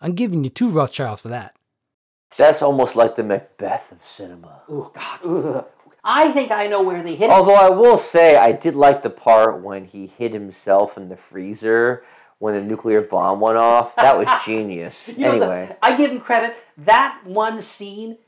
I'm 0.00 0.14
giving 0.14 0.42
you 0.42 0.50
two 0.50 0.68
Rothschilds 0.68 1.20
for 1.20 1.28
that. 1.28 1.54
That's 2.36 2.60
almost 2.60 2.96
like 2.96 3.14
the 3.14 3.22
Macbeth 3.22 3.92
of 3.92 4.04
cinema. 4.04 4.62
Oh 4.68 4.90
God! 4.92 5.20
Ugh. 5.24 5.64
I 6.02 6.32
think 6.32 6.50
I 6.50 6.66
know 6.66 6.82
where 6.82 7.04
they 7.04 7.14
hit 7.14 7.26
it. 7.26 7.30
Although 7.30 7.54
I 7.54 7.70
will 7.70 7.98
say, 7.98 8.34
I 8.36 8.50
did 8.50 8.74
like 8.74 9.04
the 9.04 9.10
part 9.10 9.62
when 9.62 9.84
he 9.84 10.08
hid 10.08 10.32
himself 10.32 10.98
in 10.98 11.08
the 11.08 11.16
freezer 11.16 12.02
when 12.40 12.54
the 12.54 12.60
nuclear 12.60 13.00
bomb 13.00 13.38
went 13.38 13.58
off. 13.58 13.94
That 13.94 14.18
was 14.18 14.26
genius. 14.44 15.06
You 15.06 15.18
know, 15.18 15.38
the- 15.38 15.44
anyway, 15.44 15.76
I 15.80 15.96
give 15.96 16.10
him 16.10 16.18
credit. 16.20 16.56
That 16.76 17.20
one 17.24 17.62
scene 17.62 18.18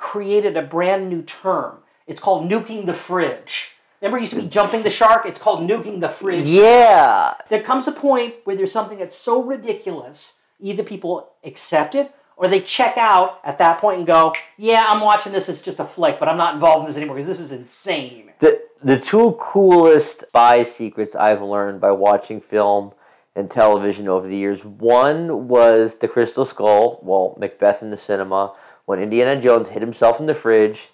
created 0.00 0.56
a 0.56 0.62
brand 0.62 1.08
new 1.10 1.22
term. 1.22 1.78
It's 2.06 2.20
called 2.20 2.50
nuking 2.50 2.86
the 2.86 2.94
fridge. 2.94 3.68
Remember, 4.00 4.16
it 4.16 4.22
used 4.22 4.32
to 4.32 4.40
be 4.40 4.48
jumping 4.48 4.82
the 4.82 4.90
shark. 4.90 5.26
It's 5.26 5.38
called 5.38 5.60
nuking 5.60 6.00
the 6.00 6.08
fridge. 6.08 6.48
yeah, 6.48 7.34
There 7.50 7.62
comes 7.62 7.86
a 7.86 7.92
point 7.92 8.36
where 8.44 8.56
there's 8.56 8.72
something 8.72 8.98
that's 8.98 9.16
so 9.16 9.42
ridiculous, 9.42 10.38
either 10.58 10.82
people 10.82 11.28
accept 11.44 11.94
it 11.94 12.10
or 12.38 12.48
they 12.48 12.60
check 12.62 12.96
out 12.96 13.38
at 13.44 13.58
that 13.58 13.78
point 13.78 13.98
and 13.98 14.06
go, 14.06 14.32
"Yeah, 14.56 14.86
I'm 14.88 15.02
watching 15.02 15.32
this 15.32 15.50
as 15.50 15.60
just 15.60 15.78
a 15.78 15.84
flick, 15.84 16.18
but 16.18 16.26
I'm 16.26 16.38
not 16.38 16.54
involved 16.54 16.80
in 16.80 16.86
this 16.86 16.96
anymore 16.96 17.16
because 17.16 17.28
this 17.28 17.40
is 17.40 17.52
insane." 17.52 18.32
the 18.38 18.62
the 18.82 18.98
two 18.98 19.36
coolest 19.38 20.22
spy 20.22 20.62
secrets 20.62 21.14
I've 21.14 21.42
learned 21.42 21.82
by 21.82 21.92
watching 21.92 22.40
film 22.40 22.92
and 23.36 23.50
television 23.50 24.08
over 24.08 24.26
the 24.26 24.36
years. 24.36 24.64
One 24.64 25.48
was 25.48 25.96
the 25.96 26.08
Crystal 26.08 26.46
Skull. 26.46 26.98
Well, 27.02 27.36
Macbeth 27.38 27.82
in 27.82 27.90
the 27.90 27.98
cinema 27.98 28.54
when 28.90 28.98
Indiana 28.98 29.40
Jones 29.40 29.68
hid 29.68 29.82
himself 29.82 30.18
in 30.18 30.26
the 30.26 30.34
fridge. 30.34 30.88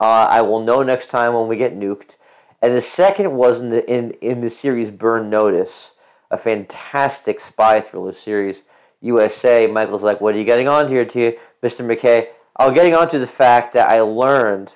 Uh, 0.00 0.26
I 0.28 0.42
will 0.42 0.58
know 0.58 0.82
next 0.82 1.10
time 1.10 1.32
when 1.32 1.46
we 1.46 1.56
get 1.56 1.78
nuked. 1.78 2.16
And 2.60 2.74
the 2.74 2.82
second 2.82 3.36
was 3.36 3.60
in 3.60 3.70
the 3.70 3.88
in, 3.88 4.10
in 4.20 4.40
the 4.40 4.50
series 4.50 4.90
Burn 4.90 5.30
Notice, 5.30 5.92
a 6.28 6.36
fantastic 6.36 7.40
spy 7.40 7.80
thriller 7.80 8.16
series. 8.16 8.56
USA. 9.00 9.68
Michael's 9.68 10.02
like, 10.02 10.20
"What 10.20 10.34
are 10.34 10.38
you 10.38 10.44
getting 10.44 10.66
on 10.66 10.88
here, 10.88 11.04
to 11.04 11.36
Mr. 11.62 11.86
McKay?" 11.86 12.30
I'm 12.56 12.74
getting 12.74 12.96
on 12.96 13.08
to 13.10 13.20
the 13.20 13.28
fact 13.28 13.74
that 13.74 13.88
I 13.88 14.00
learned 14.00 14.72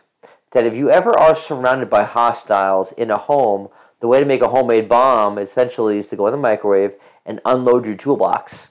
that 0.53 0.65
if 0.65 0.75
you 0.75 0.91
ever 0.91 1.19
are 1.19 1.35
surrounded 1.35 1.91
by 1.91 2.05
hostiles 2.05 2.93
in 2.97 3.11
a 3.11 3.19
home, 3.19 3.67
the 3.99 4.07
way 4.07 4.21
to 4.21 4.25
make 4.25 4.43
a 4.43 4.49
homemade 4.51 4.89
bomb 4.89 5.39
essentially 5.39 5.99
is 5.99 6.07
to 6.07 6.17
go 6.17 6.29
in 6.29 6.33
the 6.33 6.39
microwave 6.39 6.93
and 7.27 7.41
unload 7.45 7.85
your 7.85 7.97
toolbox. 7.97 8.69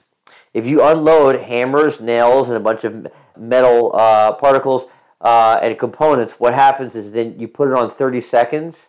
If 0.54 0.66
you 0.66 0.82
unload 0.82 1.40
hammers, 1.42 2.00
nails, 2.00 2.48
and 2.48 2.56
a 2.56 2.60
bunch 2.60 2.84
of 2.84 3.06
metal 3.36 3.90
uh, 3.94 4.32
particles 4.32 4.88
uh, 5.20 5.58
and 5.62 5.78
components, 5.78 6.34
what 6.38 6.54
happens 6.54 6.94
is 6.94 7.12
then 7.12 7.38
you 7.38 7.48
put 7.48 7.68
it 7.68 7.74
on 7.78 7.90
30 7.90 8.20
seconds. 8.20 8.88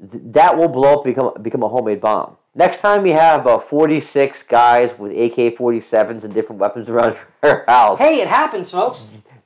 Th- 0.00 0.22
that 0.32 0.56
will 0.58 0.68
blow 0.68 0.98
up, 0.98 1.04
become 1.04 1.32
become 1.42 1.62
a 1.62 1.68
homemade 1.68 2.00
bomb. 2.00 2.36
Next 2.54 2.80
time 2.80 3.06
you 3.06 3.12
have 3.12 3.46
uh, 3.46 3.58
46 3.58 4.42
guys 4.44 4.90
with 4.98 5.12
AK-47s 5.12 6.24
and 6.24 6.32
different 6.34 6.60
weapons 6.60 6.88
around 6.92 7.16
your 7.42 7.64
house, 7.68 7.98
Hey, 7.98 8.20
it 8.20 8.28
happens, 8.28 8.70
folks. 8.70 9.04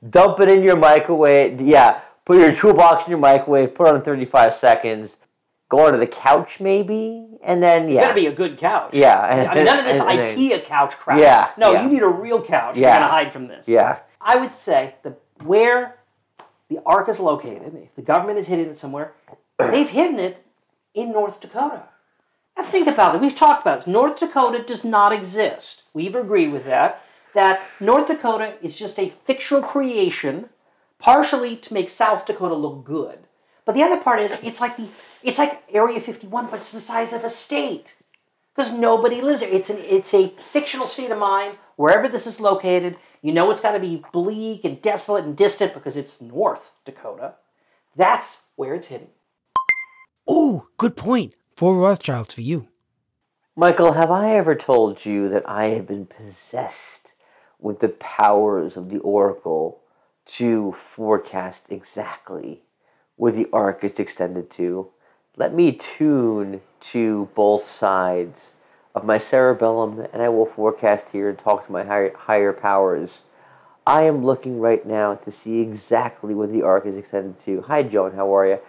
dump 0.09 0.39
it 0.39 0.49
in 0.49 0.63
your 0.63 0.77
microwave. 0.77 1.59
Yeah, 1.61 2.01
put 2.25 2.37
your 2.39 2.55
toolbox 2.55 3.05
in 3.05 3.11
your 3.11 3.19
microwave, 3.19 3.75
put 3.75 3.87
it 3.87 3.93
on 3.93 4.01
35 4.03 4.57
seconds. 4.59 5.15
Go 5.71 5.87
onto 5.87 5.97
the 5.97 6.05
couch 6.05 6.59
maybe, 6.59 7.25
and 7.41 7.63
then 7.63 7.87
yeah, 7.89 8.01
Gotta 8.01 8.13
be 8.13 8.27
a 8.27 8.31
good 8.33 8.57
couch. 8.57 8.91
Yeah, 8.93 9.17
I 9.19 9.55
mean, 9.55 9.63
none 9.65 9.79
of 9.79 9.85
this 9.85 9.99
and- 10.01 10.09
and 10.09 10.19
then- 10.19 10.37
IKEA 10.37 10.65
couch 10.65 10.97
crap. 10.97 11.17
Yeah, 11.19 11.49
No, 11.57 11.71
yeah. 11.71 11.83
you 11.83 11.89
need 11.89 12.03
a 12.03 12.07
real 12.07 12.43
couch. 12.43 12.75
Yeah. 12.75 12.89
You're 12.89 12.99
gonna 12.99 13.11
hide 13.11 13.31
from 13.33 13.47
this. 13.47 13.67
Yeah. 13.69 13.99
I 14.19 14.35
would 14.35 14.55
say 14.57 14.95
the 15.01 15.15
where 15.43 15.95
the 16.69 16.79
ark 16.85 17.07
is 17.09 17.19
located, 17.19 17.73
if 17.83 17.95
the 17.95 18.01
government 18.01 18.37
is 18.37 18.47
hidden 18.47 18.69
it 18.69 18.77
somewhere, 18.77 19.13
they've 19.57 19.89
hidden 19.89 20.19
it 20.19 20.45
in 20.93 21.11
North 21.13 21.39
Dakota. 21.39 21.83
Now 22.57 22.63
think 22.63 22.87
about 22.87 23.15
it. 23.15 23.21
We've 23.21 23.35
talked 23.35 23.61
about 23.61 23.79
this. 23.79 23.87
North 23.87 24.19
Dakota 24.19 24.61
does 24.61 24.83
not 24.83 25.13
exist. 25.13 25.83
We've 25.93 26.15
agreed 26.15 26.51
with 26.51 26.65
that. 26.65 27.01
That 27.33 27.61
North 27.79 28.07
Dakota 28.07 28.55
is 28.61 28.75
just 28.77 28.99
a 28.99 29.13
fictional 29.23 29.63
creation, 29.63 30.49
partially 30.99 31.55
to 31.55 31.73
make 31.73 31.89
South 31.89 32.25
Dakota 32.25 32.55
look 32.55 32.83
good. 32.83 33.19
But 33.65 33.75
the 33.75 33.83
other 33.83 33.97
part 33.97 34.19
is 34.19 34.31
it's 34.43 34.61
like 34.61 34.77
the 34.77 34.87
it's 35.23 35.37
like 35.37 35.63
Area 35.71 35.99
51, 35.99 36.47
but 36.47 36.61
it's 36.61 36.71
the 36.71 36.79
size 36.79 37.13
of 37.13 37.23
a 37.23 37.29
state. 37.29 37.93
Because 38.55 38.73
nobody 38.73 39.21
lives 39.21 39.41
there. 39.41 39.49
It's 39.49 39.69
an 39.69 39.77
it's 39.79 40.13
a 40.13 40.33
fictional 40.51 40.87
state 40.87 41.11
of 41.11 41.19
mind. 41.19 41.57
Wherever 41.75 42.07
this 42.07 42.27
is 42.27 42.39
located, 42.39 42.97
you 43.21 43.31
know 43.31 43.49
it's 43.51 43.61
got 43.61 43.71
to 43.73 43.79
be 43.79 44.03
bleak 44.11 44.65
and 44.65 44.81
desolate 44.81 45.25
and 45.25 45.37
distant 45.37 45.73
because 45.73 45.95
it's 45.95 46.19
North 46.19 46.71
Dakota. 46.85 47.35
That's 47.95 48.41
where 48.55 48.75
it's 48.75 48.87
hidden. 48.87 49.07
Oh, 50.27 50.67
good 50.77 50.95
point. 50.95 51.33
Four 51.55 51.77
Rothschilds 51.77 52.33
for 52.33 52.41
you. 52.41 52.67
Michael, 53.55 53.93
have 53.93 54.11
I 54.11 54.35
ever 54.35 54.55
told 54.55 55.05
you 55.05 55.29
that 55.29 55.47
I 55.47 55.65
have 55.65 55.87
been 55.87 56.05
possessed 56.05 57.07
with 57.59 57.79
the 57.79 57.89
powers 57.89 58.75
of 58.75 58.89
the 58.89 58.99
Oracle 58.99 59.81
to 60.25 60.75
forecast 60.95 61.63
exactly 61.69 62.63
where 63.21 63.31
the 63.31 63.47
ark 63.53 63.83
is 63.83 63.99
extended 63.99 64.49
to? 64.49 64.87
Let 65.37 65.53
me 65.53 65.73
tune 65.73 66.61
to 66.91 67.29
both 67.35 67.69
sides 67.69 68.53
of 68.95 69.05
my 69.05 69.19
cerebellum 69.19 70.07
and 70.11 70.23
I 70.23 70.29
will 70.29 70.47
forecast 70.47 71.09
here 71.11 71.29
and 71.29 71.37
talk 71.37 71.67
to 71.67 71.71
my 71.71 71.83
higher, 71.83 72.11
higher 72.17 72.51
powers. 72.51 73.11
I 73.85 74.05
am 74.05 74.25
looking 74.25 74.59
right 74.59 74.83
now 74.83 75.13
to 75.13 75.29
see 75.29 75.59
exactly 75.59 76.33
where 76.33 76.47
the 76.47 76.63
ark 76.63 76.87
is 76.87 76.95
extended 76.95 77.39
to. 77.45 77.61
Hi, 77.67 77.83
Joan, 77.83 78.13
how 78.13 78.35
are 78.35 78.47
you? 78.47 78.59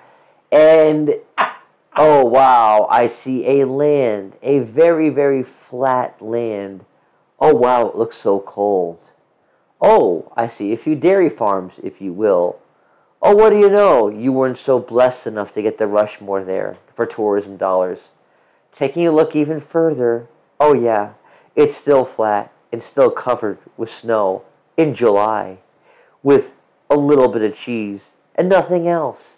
And 0.53 1.15
Oh 1.97 2.23
wow, 2.23 2.89
I 2.91 3.07
see 3.07 3.61
a 3.61 3.67
land, 3.67 4.35
a 4.43 4.59
very, 4.59 5.09
very 5.09 5.43
flat 5.43 6.21
land. 6.21 6.85
Oh 7.41 7.55
wow, 7.55 7.89
it 7.89 7.97
looks 7.97 8.19
so 8.19 8.39
cold. 8.39 8.99
Oh, 9.81 10.31
I 10.37 10.47
see 10.47 10.75
a 10.75 10.77
few 10.77 10.95
dairy 10.95 11.31
farms, 11.31 11.73
if 11.83 12.03
you 12.03 12.13
will. 12.13 12.59
Oh, 13.25 13.37
what 13.37 13.51
do 13.51 13.59
you 13.59 13.71
know? 13.71 14.09
You 14.09 14.33
weren't 14.33 14.59
so 14.59 14.81
blessed 14.81 15.29
enough 15.29 15.53
to 15.53 15.63
get 15.63 15.79
the 15.79 15.87
Rushmore 15.87 16.43
there 16.43 16.79
for 16.97 17.07
tourism 17.07 17.57
dollars. 17.57 18.01
Taking 18.73 19.07
a 19.07 19.13
look 19.13 19.37
even 19.37 19.61
further, 19.61 20.27
oh 20.59 20.75
yeah, 20.75 21.13
it's 21.55 21.77
still 21.77 22.05
flat 22.05 22.51
and 22.73 22.83
still 22.83 23.11
covered 23.11 23.59
with 23.77 23.91
snow 23.91 24.43
in 24.77 24.93
July, 24.93 25.59
with 26.25 26.51
a 26.91 26.97
little 26.97 27.29
bit 27.29 27.43
of 27.43 27.57
cheese 27.57 28.01
and 28.35 28.49
nothing 28.49 28.89
else. 28.89 29.37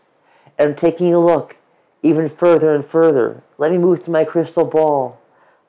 And 0.57 0.71
I'm 0.71 0.77
taking 0.77 1.13
a 1.13 1.19
look 1.19 1.57
even 2.03 2.31
further 2.31 2.75
and 2.75 2.87
further. 2.87 3.43
Let 3.59 3.71
me 3.71 3.77
move 3.77 4.05
to 4.05 4.11
my 4.11 4.25
crystal 4.25 4.65
ball. 4.65 5.21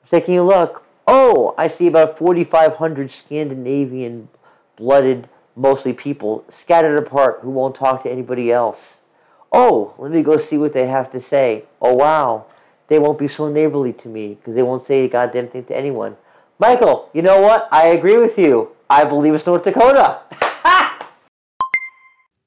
I'm 0.02 0.08
taking 0.08 0.38
a 0.38 0.44
look. 0.44 0.84
Oh, 1.06 1.54
I 1.58 1.68
see 1.68 1.86
about 1.86 2.16
4,500 2.16 3.10
Scandinavian 3.10 4.28
blooded, 4.76 5.28
mostly 5.56 5.92
people, 5.92 6.44
scattered 6.48 6.98
apart 6.98 7.40
who 7.42 7.50
won't 7.50 7.74
talk 7.74 8.02
to 8.02 8.10
anybody 8.10 8.52
else. 8.52 8.98
Oh, 9.50 9.94
let 9.98 10.12
me 10.12 10.22
go 10.22 10.36
see 10.36 10.58
what 10.58 10.74
they 10.74 10.86
have 10.86 11.10
to 11.12 11.20
say. 11.20 11.64
Oh, 11.80 11.94
wow. 11.94 12.46
They 12.88 12.98
won't 12.98 13.18
be 13.18 13.26
so 13.26 13.48
neighborly 13.48 13.92
to 13.94 14.08
me 14.08 14.34
because 14.34 14.54
they 14.54 14.62
won't 14.62 14.86
say 14.86 15.04
a 15.04 15.08
goddamn 15.08 15.48
thing 15.48 15.64
to 15.64 15.76
anyone. 15.76 16.16
Michael, 16.58 17.10
you 17.12 17.22
know 17.22 17.40
what? 17.40 17.68
I 17.72 17.88
agree 17.88 18.16
with 18.16 18.38
you. 18.38 18.70
I 18.88 19.04
believe 19.04 19.34
it's 19.34 19.46
North 19.46 19.64
Dakota. 19.64 20.20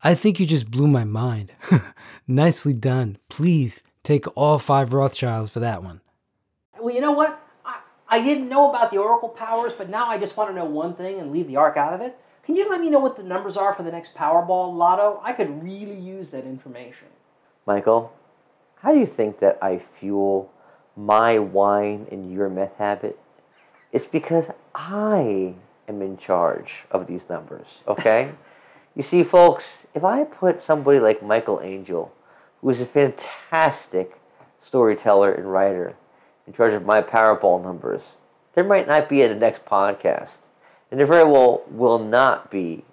I 0.02 0.16
think 0.16 0.40
you 0.40 0.46
just 0.46 0.72
blew 0.72 0.88
my 0.88 1.04
mind. 1.04 1.52
Nicely 2.28 2.74
done. 2.74 3.18
Please 3.28 3.84
take 4.04 4.26
all 4.36 4.58
five 4.58 4.94
Rothschilds 4.94 5.52
for 5.52 5.60
that 5.60 5.84
one. 5.84 6.00
Well, 6.80 6.96
you 6.96 7.02
know 7.02 7.12
what? 7.12 7.44
I, 7.66 7.80
I 8.08 8.24
didn't 8.24 8.48
know 8.48 8.70
about 8.70 8.92
the 8.92 8.98
Oracle 8.98 9.30
powers, 9.30 9.74
but 9.78 9.90
now 9.90 10.08
I 10.08 10.18
just 10.18 10.38
want 10.38 10.50
to 10.52 10.56
know 10.56 10.66
one 10.66 10.96
thing 10.96 11.20
and 11.20 11.32
leave 11.32 11.48
the 11.48 11.58
ark 11.58 11.76
out 11.76 11.94
of 11.94 12.02
it. 12.02 12.18
Can 12.50 12.56
you 12.56 12.68
let 12.68 12.82
me 12.82 12.90
know 12.90 12.98
what 12.98 13.16
the 13.16 13.22
numbers 13.22 13.58
are 13.58 13.76
for 13.76 13.84
the 13.84 13.92
next 13.92 14.16
Powerball 14.16 14.76
lotto? 14.76 15.22
I 15.24 15.34
could 15.34 15.62
really 15.64 16.00
use 16.00 16.32
that 16.32 16.46
information. 16.46 17.10
Michael, 17.68 18.12
how 18.78 18.92
do 18.92 18.98
you 18.98 19.06
think 19.06 19.40
that 19.40 19.60
I 19.62 19.84
fuel 20.00 20.52
my 20.98 21.38
wine 21.38 22.08
and 22.12 22.34
your 22.34 22.50
meth 22.50 22.76
habit? 22.80 23.20
It's 23.92 24.08
because 24.08 24.46
I 24.74 25.54
am 25.88 26.02
in 26.02 26.18
charge 26.18 26.72
of 26.90 27.06
these 27.06 27.22
numbers, 27.30 27.68
okay? 27.88 28.32
you 28.96 29.04
see, 29.04 29.24
folks, 29.24 29.66
if 29.94 30.04
I 30.04 30.24
put 30.24 30.64
somebody 30.64 31.00
like 31.00 31.22
Michael 31.22 31.62
Angel, 31.64 32.12
who 32.62 32.72
is 32.72 32.82
a 32.82 32.88
fantastic 32.88 34.20
storyteller 34.66 35.32
and 35.32 35.52
writer, 35.52 35.96
in 36.48 36.54
charge 36.54 36.74
of 36.74 36.84
my 36.84 37.04
Powerball 37.04 37.62
numbers, 37.62 38.02
there 38.56 38.64
might 38.64 38.88
not 38.88 39.08
be 39.08 39.22
a 39.22 39.36
next 39.36 39.66
podcast. 39.66 40.30
And 40.92 41.00
there 41.00 41.08
very 41.08 41.30
well 41.30 41.64
will 41.70 42.00
not 42.00 42.50
be 42.50 42.84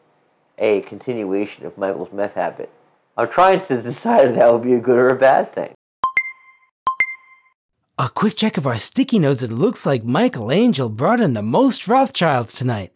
a 0.59 0.83
continuation 0.83 1.67
of 1.67 1.79
Michael's 1.79 2.13
meth 2.13 2.35
habit. 2.35 2.71
I'm 3.17 3.31
trying 3.31 3.65
to 3.67 3.83
decide 3.83 4.29
if 4.29 4.37
that 4.37 4.53
would 4.53 4.63
be 4.63 4.75
a 4.75 4.81
good 4.81 4.99
or 4.99 5.09
a 5.09 5.19
bad 5.19 5.55
thing. 5.55 5.73
A 7.99 8.11
quick 8.11 8.37
check 8.37 8.59
of 8.59 8.67
our 8.67 8.77
sticky 8.77 9.19
notes. 9.19 9.43
It 9.43 9.51
looks 9.51 9.87
like 9.87 10.05
Michael 10.05 10.53
Angel 10.53 10.91
brought 10.91 11.21
in 11.21 11.33
the 11.33 11.43
most 11.43 11.89
Rothschilds 11.89 12.53
tonight. 12.53 12.93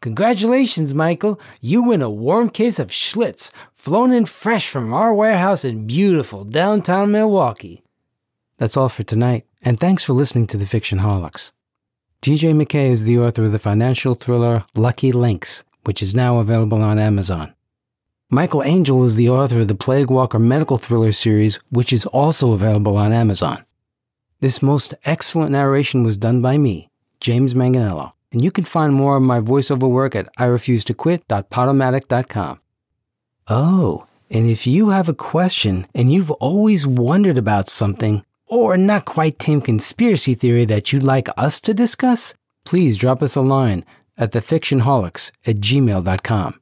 Congratulations, 0.00 0.92
Michael. 0.92 1.38
You 1.60 1.82
win 1.82 2.02
a 2.02 2.10
warm 2.10 2.50
case 2.50 2.80
of 2.80 2.88
Schlitz, 2.88 3.52
flown 3.74 4.12
in 4.12 4.26
fresh 4.26 4.68
from 4.68 4.92
our 4.92 5.14
warehouse 5.14 5.64
in 5.64 5.86
beautiful 5.86 6.42
downtown 6.44 7.12
Milwaukee. 7.12 7.84
That's 8.56 8.76
all 8.76 8.88
for 8.88 9.04
tonight, 9.04 9.46
and 9.62 9.78
thanks 9.78 10.02
for 10.02 10.14
listening 10.14 10.46
to 10.48 10.56
the 10.56 10.64
Fictionholics. 10.64 11.52
TJ 12.22 12.54
McKay 12.54 12.90
is 12.90 13.04
the 13.04 13.18
author 13.18 13.44
of 13.44 13.52
the 13.52 13.58
financial 13.58 14.14
thriller 14.14 14.66
Lucky 14.74 15.10
Links, 15.10 15.64
which 15.84 16.02
is 16.02 16.14
now 16.14 16.36
available 16.36 16.82
on 16.82 16.98
Amazon. 16.98 17.54
Michael 18.28 18.62
Angel 18.62 19.02
is 19.04 19.16
the 19.16 19.30
author 19.30 19.60
of 19.60 19.68
the 19.68 19.74
Plague 19.74 20.10
Walker 20.10 20.38
medical 20.38 20.76
thriller 20.76 21.12
series, 21.12 21.58
which 21.70 21.94
is 21.94 22.04
also 22.04 22.52
available 22.52 22.98
on 22.98 23.14
Amazon. 23.14 23.64
This 24.40 24.60
most 24.60 24.92
excellent 25.06 25.50
narration 25.50 26.02
was 26.02 26.18
done 26.18 26.42
by 26.42 26.58
me, 26.58 26.90
James 27.20 27.54
Manganello, 27.54 28.10
and 28.32 28.44
you 28.44 28.50
can 28.50 28.64
find 28.64 28.92
more 28.92 29.16
of 29.16 29.22
my 29.22 29.40
voiceover 29.40 29.88
work 29.88 30.14
at 30.14 30.28
irefuseto.quit.podomatic.com. 30.36 32.60
Oh, 33.48 34.06
and 34.30 34.46
if 34.46 34.66
you 34.66 34.90
have 34.90 35.08
a 35.08 35.14
question 35.14 35.86
and 35.94 36.12
you've 36.12 36.32
always 36.32 36.86
wondered 36.86 37.38
about 37.38 37.70
something, 37.70 38.26
or 38.50 38.76
not 38.76 39.04
quite 39.04 39.38
tame 39.38 39.60
conspiracy 39.60 40.34
theory 40.34 40.64
that 40.66 40.92
you'd 40.92 41.02
like 41.02 41.28
us 41.36 41.60
to 41.60 41.72
discuss, 41.72 42.34
please 42.64 42.98
drop 42.98 43.22
us 43.22 43.36
a 43.36 43.40
line 43.40 43.84
at 44.18 44.32
thefictionholics 44.32 45.32
at 45.46 45.56
gmail.com. 45.56 46.60